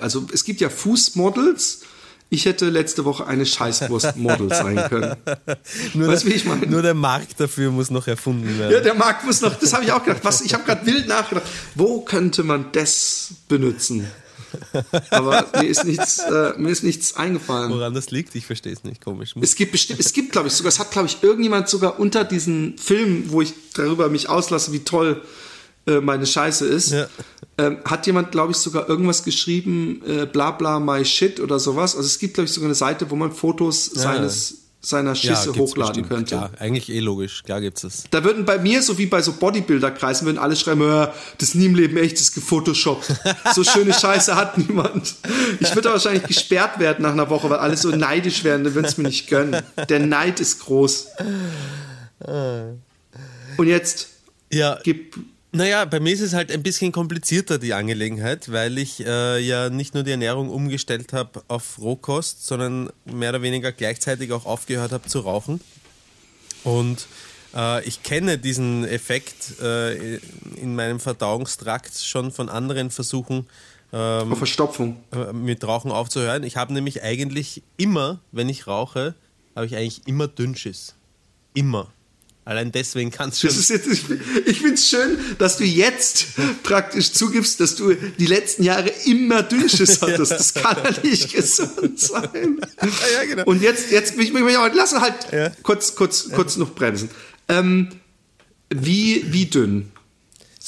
[0.00, 1.80] also es gibt ja Fußmodels.
[2.28, 5.14] Ich hätte letzte Woche eine Scheißwurst-Model sein können.
[5.94, 6.66] Nur, Weißt der, ich meine?
[6.66, 8.72] nur der Markt dafür muss noch erfunden werden.
[8.72, 10.24] Ja, der Markt muss noch, das habe ich auch gedacht.
[10.24, 11.46] Was, ich habe gerade wild nachgedacht,
[11.76, 14.08] wo könnte man das benutzen?
[15.10, 17.70] Aber mir ist nichts, äh, mir ist nichts eingefallen.
[17.70, 19.04] Woran das liegt, ich verstehe es nicht.
[19.04, 19.34] Komisch.
[19.40, 22.24] Es gibt bestimmt, es gibt, glaube ich, sogar, es hat, glaube ich, irgendjemand sogar unter
[22.24, 25.22] diesen Film, wo ich darüber mich auslasse, wie toll
[25.86, 27.06] äh, meine Scheiße ist, Ja.
[27.58, 31.94] ähm, hat jemand, glaube ich, sogar irgendwas geschrieben, äh, bla bla my shit oder sowas.
[31.96, 35.58] Also es gibt, glaube ich, sogar eine Seite, wo man Fotos seines, seiner Schisse gibt's
[35.72, 36.08] hochladen bestimmt.
[36.08, 36.36] könnte.
[36.36, 37.42] Klar, eigentlich eh logisch.
[37.44, 38.04] Klar gibt's das.
[38.10, 41.54] Da würden bei mir, so wie bei so Bodybuilder-Kreisen, würden alle schreiben, "Äh, das ist
[41.56, 43.12] nie im Leben echt, das ist gefotoshoppt.
[43.54, 45.14] So schöne Scheiße hat niemand.
[45.60, 48.86] Ich würde wahrscheinlich gesperrt werden nach einer Woche, weil alle so neidisch werden, dann würden
[48.86, 49.62] es mir nicht gönnen.
[49.88, 51.06] Der Neid ist groß.
[53.56, 54.08] Und jetzt
[54.52, 55.16] Ja, gib,
[55.56, 59.70] Naja, bei mir ist es halt ein bisschen komplizierter, die Angelegenheit, weil ich äh, ja
[59.70, 64.92] nicht nur die Ernährung umgestellt habe auf Rohkost, sondern mehr oder weniger gleichzeitig auch aufgehört
[64.92, 65.62] habe zu rauchen.
[66.62, 67.06] Und
[67.54, 70.16] äh, ich kenne diesen Effekt äh,
[70.56, 73.46] in meinem Verdauungstrakt schon von anderen Versuchen,
[73.94, 74.98] ähm, Verstopfung.
[75.12, 76.42] äh, mit Rauchen aufzuhören.
[76.42, 79.14] Ich habe nämlich eigentlich immer, wenn ich rauche,
[79.54, 80.96] habe ich eigentlich immer Dünnschiss.
[81.54, 81.90] Immer.
[82.46, 83.48] Allein deswegen kann es schon.
[83.48, 84.04] Das ist jetzt, ich,
[84.46, 86.26] ich finde es schön, dass du jetzt
[86.62, 90.30] praktisch zugibst, dass du die letzten Jahre immer Dünnschiss hattest.
[90.30, 92.60] Das kann ja nicht gesund sein.
[92.82, 93.42] ja, genau.
[93.46, 95.50] Und jetzt, jetzt, ich, ich, ich, lass halt Ja.
[95.64, 97.10] kurz, kurz, kurz noch bremsen.
[97.48, 97.88] Ähm,
[98.70, 99.90] wie, wie dünn?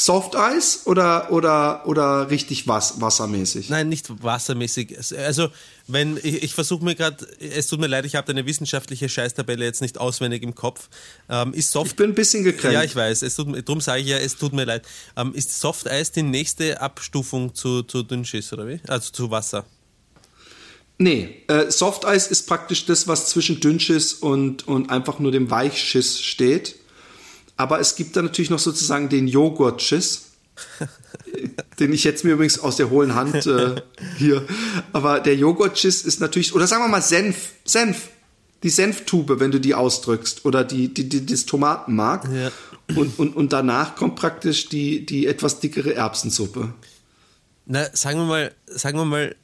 [0.00, 3.68] Softeis oder, oder, oder richtig was, wassermäßig?
[3.68, 4.96] Nein, nicht wassermäßig.
[5.18, 5.48] Also,
[5.88, 9.64] wenn ich, ich versuche mir gerade, es tut mir leid, ich habe eine wissenschaftliche Scheißtabelle
[9.64, 10.88] jetzt nicht auswendig im Kopf.
[11.28, 12.74] Ähm, ist Soft Ich bin ein bisschen gekränkt.
[12.74, 13.22] ja, ich weiß.
[13.22, 14.86] Es tut, darum sage ich ja, es tut mir leid.
[15.16, 18.78] Ähm, ist Soft Eis die nächste Abstufung zu, zu Dünnschiss, oder wie?
[18.86, 19.66] Also zu Wasser.
[20.98, 26.20] Nee, äh, Softeis ist praktisch das, was zwischen Dünnschiss und, und einfach nur dem Weichschiss
[26.20, 26.76] steht.
[27.58, 30.30] Aber es gibt da natürlich noch sozusagen den Joghurtschiss,
[31.80, 33.82] den ich jetzt mir übrigens aus der hohlen Hand äh,
[34.16, 34.46] hier.
[34.92, 38.08] Aber der Joghurtschiss ist natürlich, oder sagen wir mal Senf, Senf,
[38.62, 42.28] die Senftube, wenn du die ausdrückst, oder die, die, die das Tomatenmark.
[42.32, 42.50] Ja.
[42.96, 46.72] Und, und, und danach kommt praktisch die, die etwas dickere Erbsensuppe.
[47.66, 49.36] Na, sagen wir mal, sagen wir mal,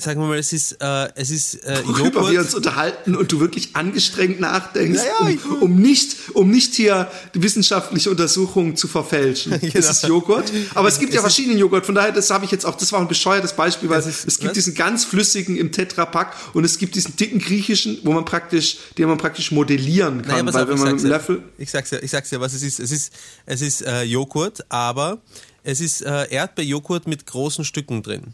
[0.00, 2.38] sagen wir mal, es ist, äh, es ist äh, worüber wir Joghurt.
[2.46, 6.74] uns unterhalten und du wirklich angestrengt nachdenkst, Ja, ja, ich- um, um, nicht, um nicht
[6.74, 9.52] hier die wissenschaftliche Untersuchung zu verfälschen.
[9.60, 9.72] Genau.
[9.74, 12.44] Es ist Joghurt, aber es gibt ja Es ist- verschiedene Joghurt, von daher, das habe
[12.44, 14.54] ich jetzt auch, das war ein bescheuertes Beispiel, weil Es es, ist- gibt was?
[14.54, 19.08] diesen ganz flüssigen im Tetrapack und es gibt diesen dicken griechischen, wo man praktisch, den
[19.08, 21.08] man praktisch modellieren kann, Naja, weil auf, wenn ich man mit ja.
[21.10, 22.80] Löffel, Ich sag's ja, ich sag's ja, was es ist.
[22.80, 23.12] Es ist,
[23.46, 25.18] es ist äh, Joghurt, aber
[25.62, 28.32] Es ist äh, Erdbeerjoghurt mit großen Stücken drin.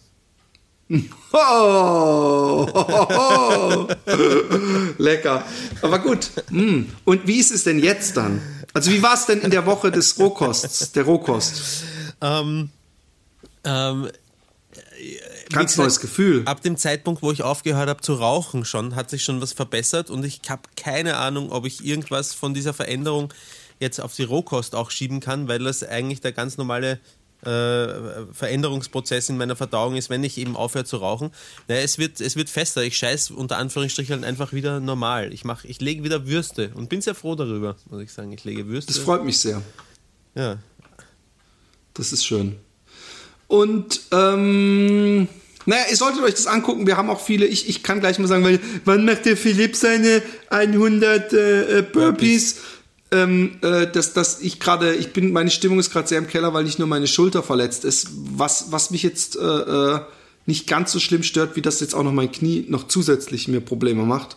[0.88, 3.88] Oh, oh, oh.
[4.99, 5.44] Lecker.
[5.83, 6.31] Aber gut.
[6.51, 6.85] Mm.
[7.05, 8.40] Und wie ist es denn jetzt dann?
[8.72, 11.85] Also wie war es denn in der Woche des Rohkosts, der Rohkost?
[12.20, 12.70] Ähm,
[13.64, 14.09] ähm,
[15.51, 16.42] Ganz gesagt, neues Gefühl.
[16.44, 20.11] Ab dem Zeitpunkt, wo ich aufgehört habe zu rauchen, schon hat sich schon was verbessert
[20.11, 23.33] und ich habe keine Ahnung, ob ich irgendwas von dieser Veränderung
[23.79, 26.99] jetzt auf die Rohkost auch schieben kann, weil das eigentlich der ganz normale
[27.42, 31.31] äh, Veränderungsprozess in meiner Verdauung ist, wenn ich eben aufhöre zu rauchen.
[31.68, 32.83] Naja, es wird, es wird fester.
[32.83, 35.33] Ich scheiß unter Anführungsstrichen einfach wieder normal.
[35.33, 38.33] Ich mache, ich lege wieder Würste und bin sehr froh darüber, muss ich sagen.
[38.33, 38.92] Ich lege Würste.
[38.92, 39.62] Das freut mich sehr.
[40.35, 40.59] Ja.
[41.94, 42.57] Das ist schön.
[43.49, 45.29] Und ähm,
[45.66, 46.87] naja, ihr solltet euch das angucken.
[46.87, 47.46] Wir haben auch viele.
[47.46, 51.92] Ich, ich kann gleich mal sagen, weil wann macht der Philipp seine 100 äh, Burpees?
[51.92, 52.57] Burpees
[53.12, 56.55] ähm, äh, dass, dass ich gerade, ich bin, meine Stimmung ist gerade sehr im Keller,
[56.55, 58.09] weil nicht nur meine Schulter verletzt ist.
[58.12, 60.01] Was, was mich jetzt äh, äh,
[60.47, 63.61] nicht ganz so schlimm stört, wie das jetzt auch noch mein Knie noch zusätzlich mir
[63.61, 64.37] Probleme macht,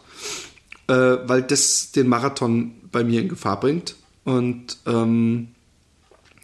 [0.87, 3.95] äh, weil das den Marathon bei mir in Gefahr bringt.
[4.23, 5.49] Und ähm,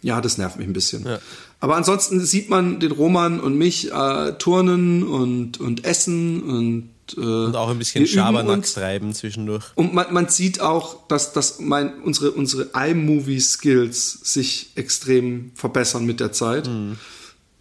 [0.02, 1.04] ja, das nervt mich ein bisschen.
[1.04, 1.18] Ja.
[1.60, 7.20] Aber ansonsten sieht man den Roman und mich äh, turnen und, und essen und äh,
[7.20, 9.64] und auch ein bisschen Schabernack treiben zwischendurch.
[9.74, 16.20] Und man, man sieht auch, dass, dass mein, unsere, unsere iMovie-Skills sich extrem verbessern mit
[16.20, 16.68] der Zeit.
[16.68, 16.98] Mhm.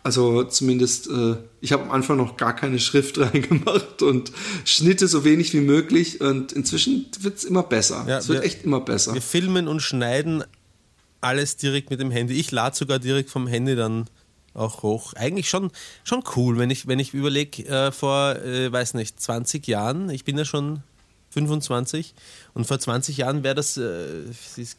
[0.04, 4.32] Also zumindest, äh, ich habe am Anfang noch gar keine Schrift reingemacht und
[4.64, 6.22] Schnitte so wenig wie möglich.
[6.22, 8.06] Und inzwischen wird es immer besser.
[8.08, 9.16] Ja, es wird wir, echt immer besser.
[9.16, 10.44] Wir filmen und schneiden
[11.22, 12.36] alles direkt mit dem Handy.
[12.36, 14.06] Ich lade sogar direkt vom Handy dann
[14.56, 15.14] auch hoch.
[15.14, 15.72] Eigentlich schon,
[16.04, 20.24] schon cool, wenn ich, wenn ich überlege, äh, vor, äh, weiß nicht, 20 Jahren, ich
[20.24, 20.82] bin ja schon
[21.32, 22.14] 25
[22.54, 24.24] und vor 20 Jahren wäre das, äh,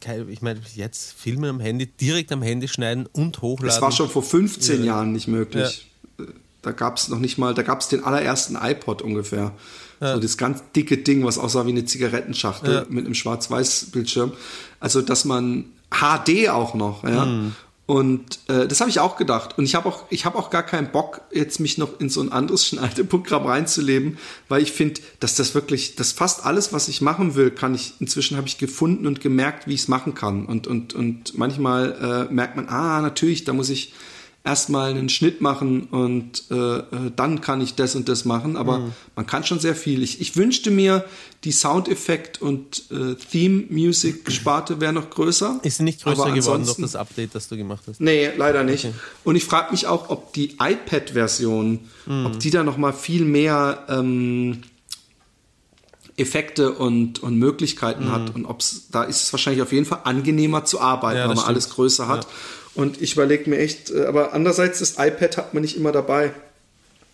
[0.01, 3.69] kein, ich meine, jetzt Filme am Handy, direkt am Handy schneiden und hochladen.
[3.69, 4.87] Das war schon vor 15 ja.
[4.87, 5.87] Jahren nicht möglich.
[6.19, 6.25] Ja.
[6.63, 9.53] Da gab es noch nicht mal, da gab es den allerersten iPod ungefähr.
[10.01, 10.15] Ja.
[10.15, 14.33] So das ganz dicke Ding, was aussah wie eine Zigarettenschachtel mit einem Schwarz-Weiß-Bildschirm.
[14.81, 17.27] Also, dass man HD auch noch, ja.
[17.27, 17.55] Mhm.
[17.87, 19.57] Und äh, das habe ich auch gedacht.
[19.57, 22.21] Und ich habe auch, ich habe auch gar keinen Bock, jetzt mich noch in so
[22.21, 24.19] ein anderes Schneideprogramm reinzuleben,
[24.49, 27.95] weil ich finde, dass das wirklich, dass fast alles, was ich machen will, kann ich,
[28.01, 30.47] inzwischen habe ich gefunden und gemerkt, wie ich es machen kann.
[30.47, 33.93] Und, und, und manchmal äh, merkt man, ah, natürlich, da muss ich
[34.47, 38.57] erstmal einen Schnitt machen und äh, äh, dann kann ich das und das machen.
[38.57, 38.93] Aber mhm.
[39.17, 40.03] man kann schon sehr viel.
[40.03, 41.05] Ich, ich wünschte mir,
[41.45, 45.61] die Soundeffekt- und äh, Theme-Music-Sparte wäre noch größer.
[45.63, 48.01] Ist sie nicht größer geworden durch das Update, das du gemacht hast?
[48.01, 48.87] Nee, leider nicht.
[48.87, 48.95] Okay.
[49.25, 52.27] Und ich frage mich auch, ob die iPad-Version, mhm.
[52.27, 54.63] ob die da noch mal viel mehr ähm,
[56.17, 58.13] Effekte und, und Möglichkeiten mhm.
[58.13, 61.23] hat und ob es da ist es wahrscheinlich auf jeden Fall angenehmer zu arbeiten, ja,
[61.23, 61.49] weil man stimmt.
[61.49, 62.25] alles größer hat.
[62.25, 62.31] Ja.
[62.77, 66.33] Und ich überlege mir echt, äh, aber andererseits, das iPad hat man nicht immer dabei.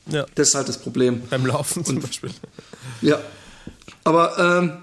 [0.07, 0.27] Ja.
[0.35, 1.23] Das ist halt das Problem.
[1.31, 2.31] Beim Laufen zum Und, Beispiel.
[3.01, 3.21] Ja.
[4.05, 4.83] Aber ähm,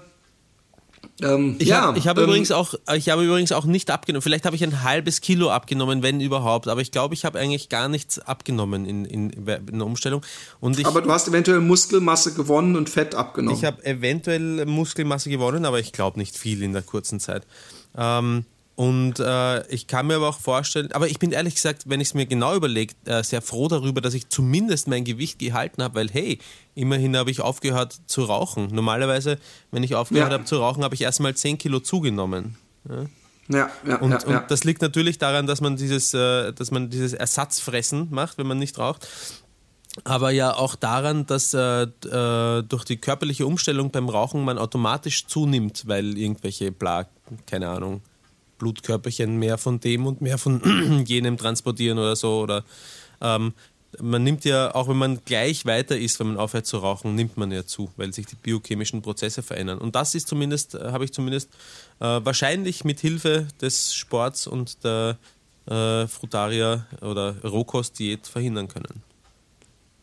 [1.22, 4.22] ähm, ich ja, habe hab ähm, übrigens auch, ich habe übrigens auch nicht abgenommen.
[4.22, 6.68] Vielleicht habe ich ein halbes Kilo abgenommen, wenn überhaupt.
[6.68, 10.22] Aber ich glaube, ich habe eigentlich gar nichts abgenommen in, in, in der Umstellung.
[10.60, 13.58] Und ich, aber du hast eventuell Muskelmasse gewonnen und Fett abgenommen.
[13.58, 17.46] Ich habe eventuell Muskelmasse gewonnen, aber ich glaube nicht viel in der kurzen Zeit.
[17.96, 18.44] Ähm,
[18.80, 22.08] und äh, ich kann mir aber auch vorstellen, aber ich bin ehrlich gesagt, wenn ich
[22.08, 25.96] es mir genau überlege, äh, sehr froh darüber, dass ich zumindest mein Gewicht gehalten habe,
[25.96, 26.38] weil hey,
[26.74, 28.68] immerhin habe ich aufgehört zu rauchen.
[28.72, 29.36] Normalerweise,
[29.70, 30.32] wenn ich aufgehört ja.
[30.32, 32.56] habe zu rauchen, habe ich erstmal 10 Kilo zugenommen.
[32.88, 33.04] Ja.
[33.50, 34.38] Ja, ja, und, ja, ja.
[34.38, 38.46] und das liegt natürlich daran, dass man dieses, äh, dass man dieses Ersatzfressen macht, wenn
[38.46, 39.06] man nicht raucht.
[40.04, 45.26] Aber ja auch daran, dass äh, äh, durch die körperliche Umstellung beim Rauchen man automatisch
[45.26, 47.08] zunimmt, weil irgendwelche Bla,
[47.44, 48.00] keine Ahnung,
[48.60, 52.40] Blutkörperchen mehr von dem und mehr von jenem transportieren oder so.
[52.40, 52.64] Oder
[53.20, 53.52] ähm,
[53.98, 57.36] man nimmt ja, auch wenn man gleich weiter ist, wenn man aufhört zu rauchen, nimmt
[57.36, 59.78] man ja zu, weil sich die biochemischen Prozesse verändern.
[59.78, 61.50] Und das ist zumindest, äh, habe ich zumindest
[61.98, 65.18] äh, wahrscheinlich mit Hilfe des Sports und der
[65.66, 69.02] äh, Frutaria oder Rohkost-Diät verhindern können.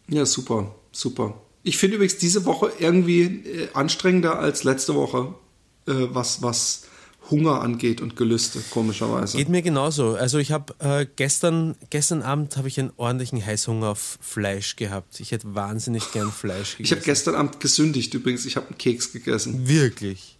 [0.09, 1.41] Ja, super, super.
[1.63, 5.33] Ich finde übrigens diese Woche irgendwie äh, anstrengender als letzte Woche,
[5.87, 6.87] äh, was, was
[7.29, 9.37] Hunger angeht und Gelüste, komischerweise.
[9.37, 10.15] Geht mir genauso.
[10.15, 15.19] Also ich habe äh, gestern, gestern Abend habe ich einen ordentlichen Heißhunger auf Fleisch gehabt.
[15.19, 16.83] Ich hätte wahnsinnig gern Fleisch gegessen.
[16.83, 18.45] Ich habe gestern Abend gesündigt übrigens.
[18.45, 19.67] Ich habe einen Keks gegessen.
[19.67, 20.37] Wirklich?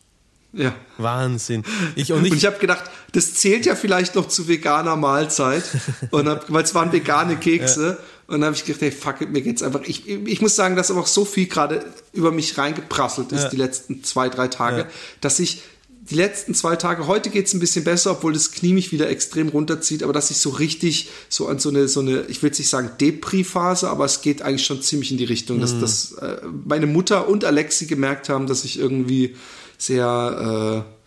[0.54, 0.76] Ja.
[0.98, 1.64] Wahnsinn.
[1.96, 5.64] Ich, und ich, ich habe gedacht, das zählt ja vielleicht noch zu veganer Mahlzeit.
[6.12, 7.86] weil es waren vegane Kekse.
[7.86, 7.98] Ja.
[8.28, 9.82] Und dann habe ich gedacht, hey, fuck it, mir geht's einfach.
[9.86, 13.50] Ich, ich muss sagen, dass aber auch so viel gerade über mich reingeprasselt ist, ja.
[13.50, 14.88] die letzten zwei, drei Tage, ja.
[15.22, 15.62] dass ich
[16.10, 19.50] die letzten zwei Tage, heute geht's ein bisschen besser, obwohl das Knie mich wieder extrem
[19.50, 22.60] runterzieht, aber dass ich so richtig so an so eine, so eine, ich will jetzt
[22.60, 26.38] nicht sagen Depri-Phase, aber es geht eigentlich schon ziemlich in die Richtung, dass, dass äh,
[26.66, 29.36] meine Mutter und Alexi gemerkt haben, dass ich irgendwie
[29.78, 30.98] sehr äh,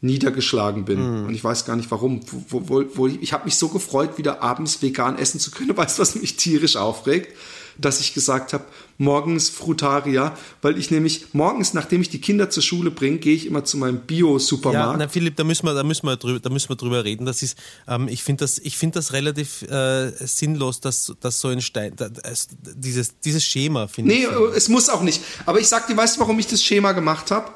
[0.00, 0.98] niedergeschlagen bin.
[1.26, 2.20] Und ich weiß gar nicht warum.
[2.48, 5.76] Wo, wo, wo ich ich habe mich so gefreut, wieder abends vegan essen zu können.
[5.76, 7.36] Weißt du, was mich tierisch aufregt?
[7.78, 8.64] Dass ich gesagt habe,
[8.98, 13.46] morgens Frutaria, weil ich nämlich morgens, nachdem ich die Kinder zur Schule bringe, gehe ich
[13.46, 14.98] immer zu meinem Ja, Bio-Supermarkt.
[14.98, 17.26] na Philipp, da müssen wir, da müssen wir drüber, da müssen wir drüber reden.
[17.26, 21.48] Das ist, ähm, ich finde das, ich finde das relativ äh, sinnlos, dass, dass so
[21.48, 24.28] ein Stein, da, das, dieses, dieses Schema finde Nee, ich.
[24.30, 25.20] äh, es muss auch nicht.
[25.44, 27.50] Aber ich sag dir, weißt du, warum ich das Schema gemacht habe?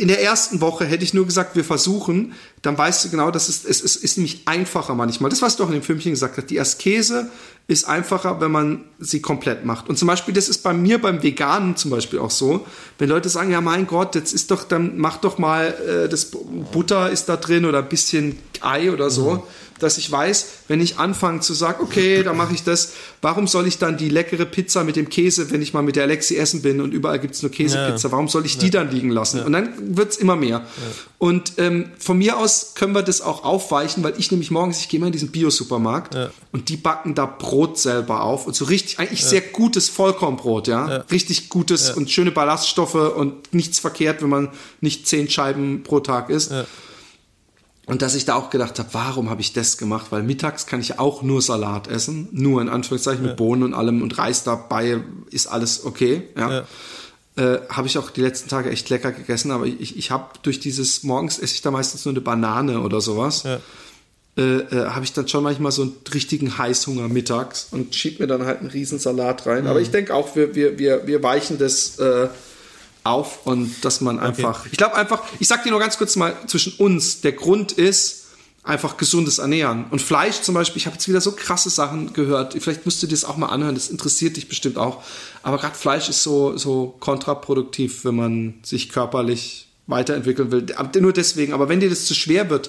[0.00, 3.48] In der ersten Woche hätte ich nur gesagt, wir versuchen, dann weißt du genau, dass
[3.48, 5.30] es, es, es ist nämlich einfacher manchmal.
[5.30, 7.30] Das, was du auch in dem Filmchen gesagt hast, die Askese
[7.68, 9.88] ist einfacher, wenn man sie komplett macht.
[9.90, 12.64] Und zum Beispiel, das ist bei mir beim Veganen zum Beispiel auch so,
[12.98, 16.30] wenn Leute sagen, ja mein Gott, jetzt ist doch, dann mach doch mal, äh, das
[16.72, 19.46] Butter ist da drin oder ein bisschen Ei oder so,
[19.80, 23.66] dass ich weiß, wenn ich anfange zu sagen, okay, dann mache ich das, warum soll
[23.68, 26.62] ich dann die leckere Pizza mit dem Käse, wenn ich mal mit der Alexi essen
[26.62, 28.12] bin und überall gibt's nur Käsepizza, Ja.
[28.12, 29.42] warum soll ich die dann liegen lassen?
[29.42, 30.66] Und dann wird's immer mehr.
[31.18, 34.88] Und ähm, von mir aus können wir das auch aufweichen, weil ich nämlich morgens, ich
[34.88, 36.16] gehe mal in diesen Bio-Supermarkt
[36.52, 40.86] und die backen da Brot selber auf und so richtig, eigentlich sehr gutes Vollkornbrot, ja,
[41.10, 46.30] richtig gutes und schöne Ballaststoffe und nichts verkehrt, wenn man nicht zehn Scheiben pro Tag
[46.30, 46.52] isst.
[47.86, 50.08] Und dass ich da auch gedacht habe, warum habe ich das gemacht?
[50.10, 54.02] Weil mittags kann ich auch nur Salat essen, nur in Anführungszeichen mit Bohnen und allem
[54.02, 56.28] und Reis dabei ist alles okay.
[56.36, 56.64] Ja.
[57.38, 60.58] Äh, habe ich auch die letzten Tage echt lecker gegessen, aber ich, ich habe durch
[60.58, 63.44] dieses morgens esse ich da meistens nur eine Banane oder sowas.
[63.44, 63.60] Ja.
[64.36, 68.26] Äh, äh, habe ich dann schon manchmal so einen richtigen Heißhunger mittags und schieb mir
[68.26, 69.68] dann halt einen riesen Salat rein.
[69.68, 72.26] Aber ich denke auch, wir, wir, wir, wir weichen das äh,
[73.04, 74.66] auf und dass man einfach.
[74.72, 78.17] Ich glaube einfach, ich sag dir nur ganz kurz mal zwischen uns, der Grund ist
[78.68, 79.86] einfach gesundes Ernähren.
[79.90, 82.54] Und Fleisch zum Beispiel, ich habe jetzt wieder so krasse Sachen gehört.
[82.60, 85.02] Vielleicht musst du dir das auch mal anhören, das interessiert dich bestimmt auch.
[85.42, 90.66] Aber gerade Fleisch ist so, so kontraproduktiv, wenn man sich körperlich weiterentwickeln will.
[91.00, 92.68] Nur deswegen, aber wenn dir das zu schwer wird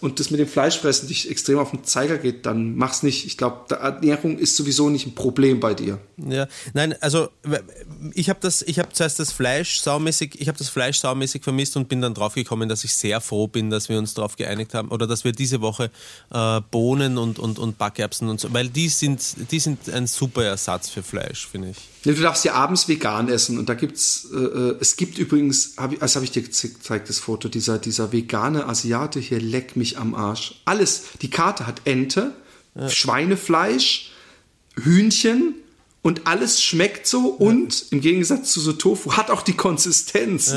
[0.00, 3.26] und das mit dem Fleischfressen dich extrem auf den Zeiger geht, dann mach's nicht.
[3.26, 5.98] Ich glaube, Ernährung ist sowieso nicht ein Problem bei dir.
[6.16, 7.28] Ja, nein, also
[8.14, 11.76] ich habe das, ich habe zuerst das Fleisch saumäßig, ich habe das Fleisch saumäßig vermisst
[11.76, 14.88] und bin dann draufgekommen, dass ich sehr froh bin, dass wir uns darauf geeinigt haben
[14.88, 15.90] oder dass wir diese Woche
[16.32, 20.44] äh, Bohnen und, und, und Backerbsen und so, weil die sind, die sind ein super
[20.44, 21.76] Ersatz für Fleisch, finde ich.
[22.04, 25.74] Nee, Du darfst ja abends vegan essen und da gibt's, äh, äh, es gibt übrigens,
[25.76, 29.76] hab ich, das habe ich dir gezeigt, das Foto, dieser, dieser vegane Asiate hier, leck
[29.76, 30.60] mich am Arsch.
[30.64, 32.34] Alles, die Karte hat Ente,
[32.88, 34.12] Schweinefleisch,
[34.76, 35.54] Hühnchen
[36.02, 40.54] und alles schmeckt so und im Gegensatz zu so Tofu hat auch die Konsistenz,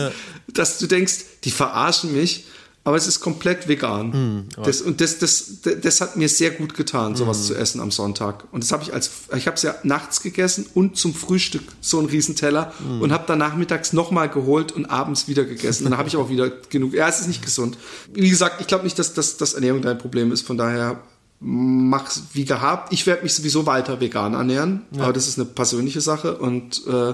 [0.47, 2.45] dass du denkst, die verarschen mich.
[2.83, 4.47] Aber es ist komplett vegan.
[4.63, 8.45] das, und das, das, das hat mir sehr gut getan, sowas zu essen am Sonntag.
[8.51, 11.99] Und das habe ich als, ich habe es ja nachts gegessen und zum Frühstück so
[11.99, 15.83] einen Riesenteller und habe dann nachmittags nochmal geholt und abends wieder gegessen.
[15.83, 16.95] Dann habe ich auch wieder genug.
[16.95, 17.77] Ja, es ist nicht gesund.
[18.13, 20.41] Wie gesagt, ich glaube nicht, dass, dass, dass Ernährung dein Problem ist.
[20.41, 21.01] Von daher
[21.39, 22.93] mach's wie gehabt.
[22.93, 26.37] Ich werde mich sowieso weiter vegan ernähren, aber das ist eine persönliche Sache.
[26.37, 27.13] Und äh,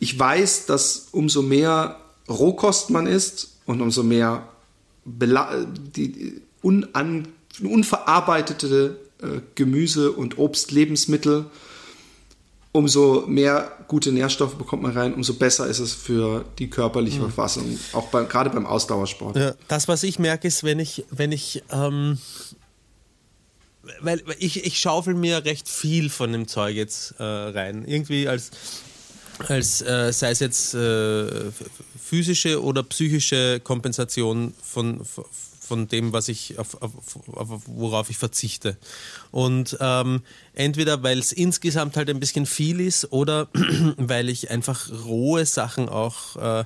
[0.00, 4.48] ich weiß, dass umso mehr Rohkost man isst und umso mehr
[5.04, 7.28] die unan
[7.62, 11.46] unverarbeitete äh, Gemüse und Obstlebensmittel,
[12.72, 17.78] umso mehr gute Nährstoffe bekommt man rein, umso besser ist es für die körperliche Verfassung,
[17.92, 19.36] auch beim, gerade beim Ausdauersport.
[19.36, 22.18] Ja, das, was ich merke, ist, wenn ich, wenn ich, ähm,
[24.00, 27.84] weil weil ich, ich schaufel mir recht viel von dem Zeug jetzt äh, rein.
[27.86, 28.50] Irgendwie als,
[29.46, 31.52] als äh, sei es jetzt äh,
[32.04, 35.00] physische oder psychische Kompensation von,
[35.60, 36.92] von dem, was ich auf, auf,
[37.32, 38.76] auf worauf ich verzichte.
[39.30, 43.48] Und ähm, entweder weil es insgesamt halt ein bisschen viel ist oder
[43.96, 46.64] weil ich einfach rohe Sachen auch äh,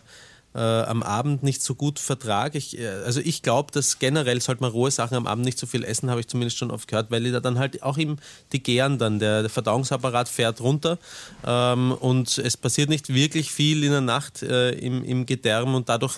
[0.55, 2.59] äh, am Abend nicht so gut vertrage.
[2.59, 5.67] Ich, äh, also ich glaube, dass generell sollte man rohe Sachen am Abend nicht so
[5.67, 8.17] viel essen, habe ich zumindest schon oft gehört, weil die da dann halt auch im,
[8.53, 10.99] die gären dann, der, der Verdauungsapparat fährt runter
[11.47, 15.89] ähm, und es passiert nicht wirklich viel in der Nacht äh, im, im Gedärm und
[15.89, 16.17] dadurch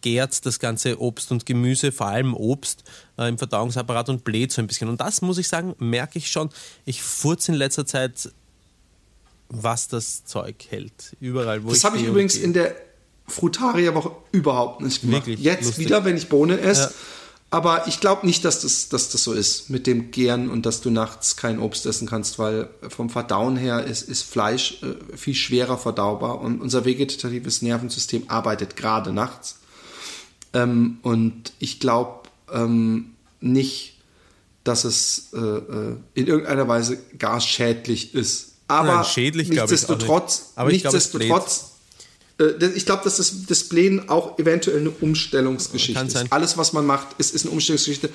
[0.00, 2.84] gärt das ganze Obst und Gemüse, vor allem Obst,
[3.16, 4.88] äh, im Verdauungsapparat und bläht so ein bisschen.
[4.88, 6.50] Und das muss ich sagen, merke ich schon.
[6.84, 8.30] Ich furze in letzter Zeit,
[9.48, 11.16] was das Zeug hält.
[11.20, 12.44] Überall, wo Das ich habe ich übrigens gehe.
[12.44, 12.76] in der
[13.28, 15.26] Frutaria-Woche überhaupt nicht gemacht.
[15.26, 15.86] Wirklich Jetzt lustig.
[15.86, 16.82] wieder, wenn ich Bohnen esse.
[16.82, 16.90] Ja.
[17.50, 20.82] Aber ich glaube nicht, dass das, dass das so ist mit dem Gären und dass
[20.82, 25.34] du nachts kein Obst essen kannst, weil vom Verdauen her ist, ist Fleisch äh, viel
[25.34, 29.60] schwerer verdaubar und unser vegetatives Nervensystem arbeitet gerade nachts.
[30.52, 33.94] Ähm, und ich glaube ähm, nicht,
[34.64, 38.56] dass es äh, äh, in irgendeiner Weise gar schädlich ist.
[38.68, 40.58] Aber Nein, schädlich, ich, nichtsdestotrotz, auch nicht.
[40.58, 41.70] Aber ich nichtsdestotrotz,
[42.76, 46.26] ich glaube, dass das, das Blähen auch eventuell eine Umstellungsgeschichte Kann sein.
[46.26, 46.32] ist.
[46.32, 48.10] Alles, was man macht, ist, ist eine Umstellungsgeschichte.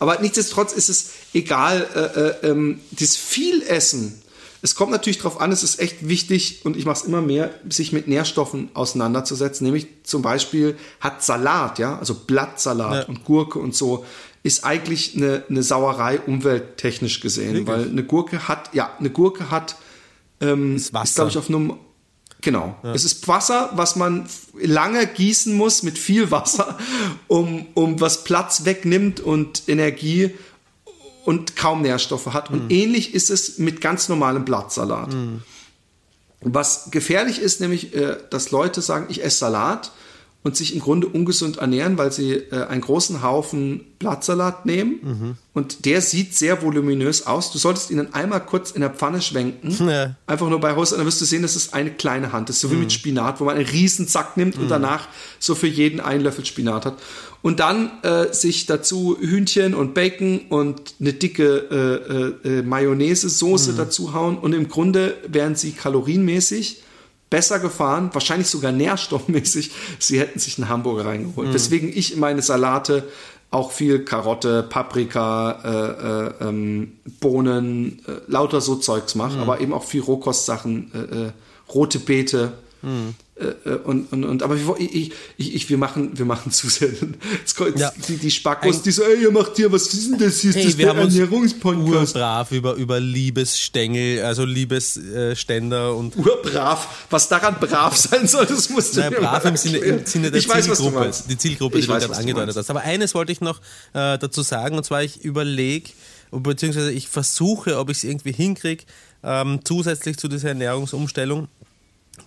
[0.00, 4.20] Aber nichtsdestotrotz ist es egal, äh, äh, ähm, das Vielessen.
[4.60, 7.54] Es kommt natürlich darauf an, es ist echt wichtig und ich mache es immer mehr,
[7.68, 9.64] sich mit Nährstoffen auseinanderzusetzen.
[9.64, 13.08] Nämlich zum Beispiel hat Salat, ja, also Blattsalat Ja.
[13.08, 14.04] und Gurke und so,
[14.42, 17.66] ist eigentlich eine, eine Sauerei umwelttechnisch gesehen, Wirklich?
[17.68, 19.76] weil eine Gurke hat, ja, eine Gurke hat
[20.40, 21.74] ähm, Ist ist, glaube ich, auf einem.
[22.40, 22.76] Genau.
[22.94, 26.78] Es ist Wasser, was man lange gießen muss mit viel Wasser,
[27.26, 30.30] um, um was Platz wegnimmt und Energie
[31.24, 32.50] und kaum Nährstoffe hat.
[32.50, 35.14] Und ähnlich ist es mit ganz normalem Blattsalat.
[36.40, 39.90] Was gefährlich ist, nämlich, äh, dass Leute sagen, ich esse Salat
[40.48, 45.84] und sich im Grunde ungesund ernähren, weil sie äh, einen großen Haufen Blattsalat nehmen und
[45.84, 47.50] der sieht sehr voluminös aus.
[47.50, 50.14] Du solltest ihn dann einmal kurz in der Pfanne schwenken, Ja.
[50.26, 52.48] einfach nur bei Haus, und dann wirst du sehen, das ist eine kleine Hand.
[52.48, 55.08] Das ist so wie mit Spinat, wo man einen riesen Sack nimmt und danach
[55.40, 56.94] so für jeden einen Löffel Spinat hat.
[57.42, 63.74] Und dann äh, sich dazu Hühnchen und Bacon und eine dicke äh, äh, äh, Mayonnaise-Soße
[63.76, 64.38] dazu hauen.
[64.38, 66.82] Und im Grunde wären sie kalorienmäßig
[67.30, 71.52] besser gefahren, wahrscheinlich sogar nährstoffmäßig, sie hätten sich einen Hamburger reingeholt.
[71.52, 73.04] Weswegen ich in meine Salate
[73.50, 79.72] auch viel Karotte, Paprika, äh, äh, ähm, Bohnen, äh, lauter so Zeugs mache, aber eben
[79.72, 81.32] auch viel Rohkostsachen, äh, äh,
[81.72, 82.52] rote Beete.
[82.82, 83.12] Äh,
[83.84, 86.88] und, und, und, aber wir, ich, ich, ich, wir machen, wir machen zu sehr.
[87.76, 87.92] Ja.
[88.08, 90.50] die, die Spackos, die so, ey, ihr macht hier, was ist denn das hier?
[90.50, 92.14] Ist Hey, das wir haben Ernährungspodcast?
[92.16, 97.06] urbrav über, über Liebesstängel, also Liebesständer und Urbrav.
[97.10, 100.30] Was daran brav sein soll, das musst du Nein, mir brav im Sinne, im Sinne
[100.30, 101.04] der ich weiß, was du Zielgruppe.
[101.04, 101.30] meinst.
[101.30, 102.58] die Zielgruppe, Ich die du weiß, gerade du angedeutet meinst.
[102.58, 102.70] hast.
[102.70, 103.58] Aber eines wollte ich noch
[103.94, 105.90] äh, dazu sagen, und zwar ich überlege,
[106.30, 108.84] beziehungsweise ich versuche, ob ich es irgendwie hinkriege,
[109.22, 111.48] ähm, zusätzlich zu dieser Ernährungsumstellung,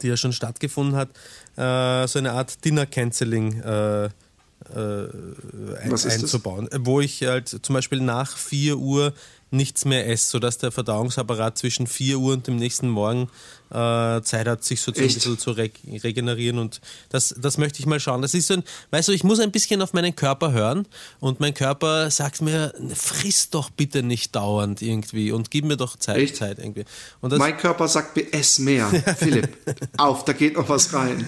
[0.03, 1.09] die ja schon stattgefunden hat,
[1.57, 4.09] äh, so eine Art Dinner-Canceling äh,
[4.75, 6.23] ein, Was ist das?
[6.23, 9.13] einzubauen, wo ich halt zum Beispiel nach 4 Uhr
[9.51, 13.27] nichts mehr esse, sodass der Verdauungsapparat zwischen 4 Uhr und dem nächsten Morgen
[13.69, 17.85] äh, Zeit hat, sich so ein bisschen zu reg regenerieren und das, das möchte ich
[17.85, 18.21] mal schauen.
[18.21, 20.87] Das ist so ein, weißt du, ich muss ein bisschen auf meinen Körper hören
[21.19, 25.97] und mein Körper sagt mir, friss doch bitte nicht dauernd irgendwie und gib mir doch
[25.97, 26.37] Zeit, Echt?
[26.37, 26.85] Zeit irgendwie.
[27.19, 28.87] Und Mein Körper sagt mir, ess mehr.
[29.17, 29.49] Philipp,
[29.97, 31.25] auf, da geht noch was rein.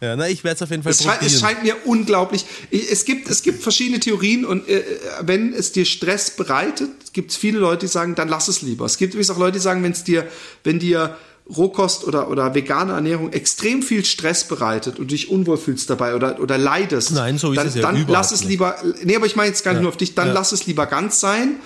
[0.00, 1.34] Ja, na, ich werde es auf jeden Fall Es scheint, probieren.
[1.34, 2.44] es scheint mir unglaublich.
[2.70, 4.82] Ich- Es gibt, es gibt verschiedene Theorien und äh,
[5.22, 8.84] wenn es dir Stress bereitet, gibt es viele Leute, die sagen, dann lass es lieber.
[8.86, 10.26] Es gibt übrigens auch Leute, die sagen, wenn es dir,
[10.64, 11.16] wenn dir
[11.56, 16.14] Rohkost oder, oder vegane Ernährung extrem viel Stress bereitet und du dich unwohl fühlst dabei
[16.14, 18.76] oder, oder leidest, Nein, so ist dann, es ja dann lass es lieber.
[19.02, 20.34] Nee, aber ich meine jetzt gar nicht nur auf dich, dann Ja.
[20.34, 21.56] lass es lieber ganz sein.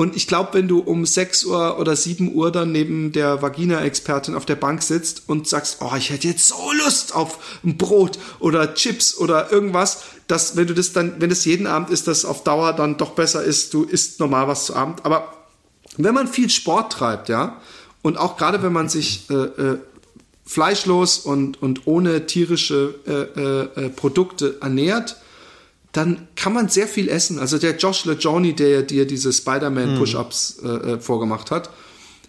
[0.00, 4.34] Und ich glaube, wenn du um 6 Uhr oder 7 Uhr dann neben der Vagina-Expertin
[4.34, 8.18] auf der Bank sitzt und sagst, oh, ich hätte jetzt so Lust auf ein Brot
[8.38, 12.24] oder Chips oder irgendwas, dass wenn du das dann, wenn es jeden Abend ist, das
[12.24, 15.04] auf Dauer dann doch besser ist, du isst normal was zu Abend.
[15.04, 15.34] Aber
[15.98, 17.60] wenn man viel Sport treibt, ja,
[18.00, 19.78] und auch gerade wenn man sich äh, äh,
[20.46, 25.16] fleischlos und, und ohne tierische äh, äh, äh, Produkte ernährt,
[25.92, 27.38] dann kann man sehr viel essen.
[27.38, 31.70] Also der Josh LeJohnny, der dir diese Spider-Man Push-Ups äh, äh, vorgemacht hat,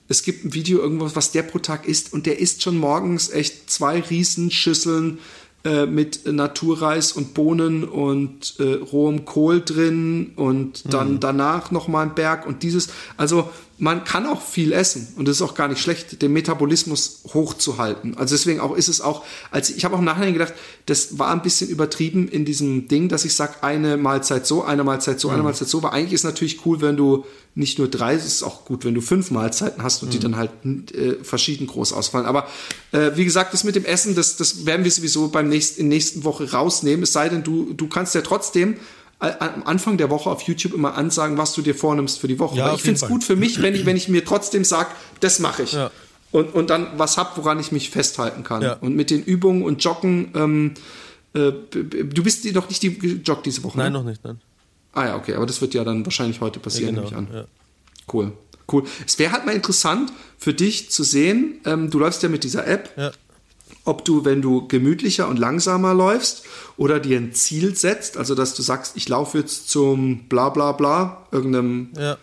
[0.08, 3.30] es gibt ein Video irgendwas, was der pro Tag isst und der isst schon morgens
[3.30, 5.20] echt zwei Riesenschüsseln
[5.64, 12.02] äh, mit Naturreis und Bohnen und äh, rohem Kohl drin und dann danach noch mal
[12.02, 12.90] ein Berg und dieses.
[13.16, 13.50] Also
[13.82, 18.16] man kann auch viel essen und das ist auch gar nicht schlecht, den Metabolismus hochzuhalten.
[18.16, 20.54] Also deswegen auch ist es auch, als ich habe auch im Nachhinein gedacht,
[20.86, 24.84] das war ein bisschen übertrieben in diesem Ding, dass ich sage, eine Mahlzeit so, eine
[24.84, 27.26] Mahlzeit so, eine Mahlzeit so, weil eigentlich ist natürlich cool, wenn du
[27.56, 30.36] nicht nur drei, es ist auch gut, wenn du fünf Mahlzeiten hast und die dann
[30.36, 32.28] halt äh, verschieden groß ausfallen.
[32.28, 32.48] Aber
[32.92, 35.88] äh, wie gesagt, das mit dem Essen, das, das werden wir sowieso beim nächsten, in
[35.88, 37.02] nächsten Woche rausnehmen.
[37.02, 38.76] Es sei denn, du, du kannst ja trotzdem
[39.22, 42.58] am Anfang der Woche auf YouTube immer ansagen, was du dir vornimmst für die Woche.
[42.58, 44.90] Ja, Weil ich finde es gut für mich, wenn ich, wenn ich mir trotzdem sage,
[45.20, 45.74] das mache ich.
[45.74, 45.92] Ja.
[46.32, 48.62] Und, und dann was hab, woran ich mich festhalten kann.
[48.62, 48.74] Ja.
[48.74, 50.74] Und mit den Übungen und Joggen, ähm,
[51.34, 53.78] äh, du bist die noch nicht die gejoggt diese Woche.
[53.78, 54.00] Nein, ne?
[54.00, 54.40] noch nicht, nein.
[54.94, 57.10] Ah ja, okay, aber das wird ja dann wahrscheinlich heute passieren, genau.
[57.10, 57.36] nehme ich an.
[57.36, 57.46] Ja.
[58.12, 58.32] Cool.
[58.72, 58.84] Cool.
[59.06, 62.66] Es wäre halt mal interessant für dich zu sehen, ähm, du läufst ja mit dieser
[62.68, 63.12] App, Ja.
[63.86, 66.44] Ob du, wenn du gemütlicher und langsamer läufst
[66.78, 70.72] oder dir ein Ziel setzt, also dass du sagst, ich laufe jetzt zum bla bla
[70.72, 72.18] bla, irgendeinem Ja.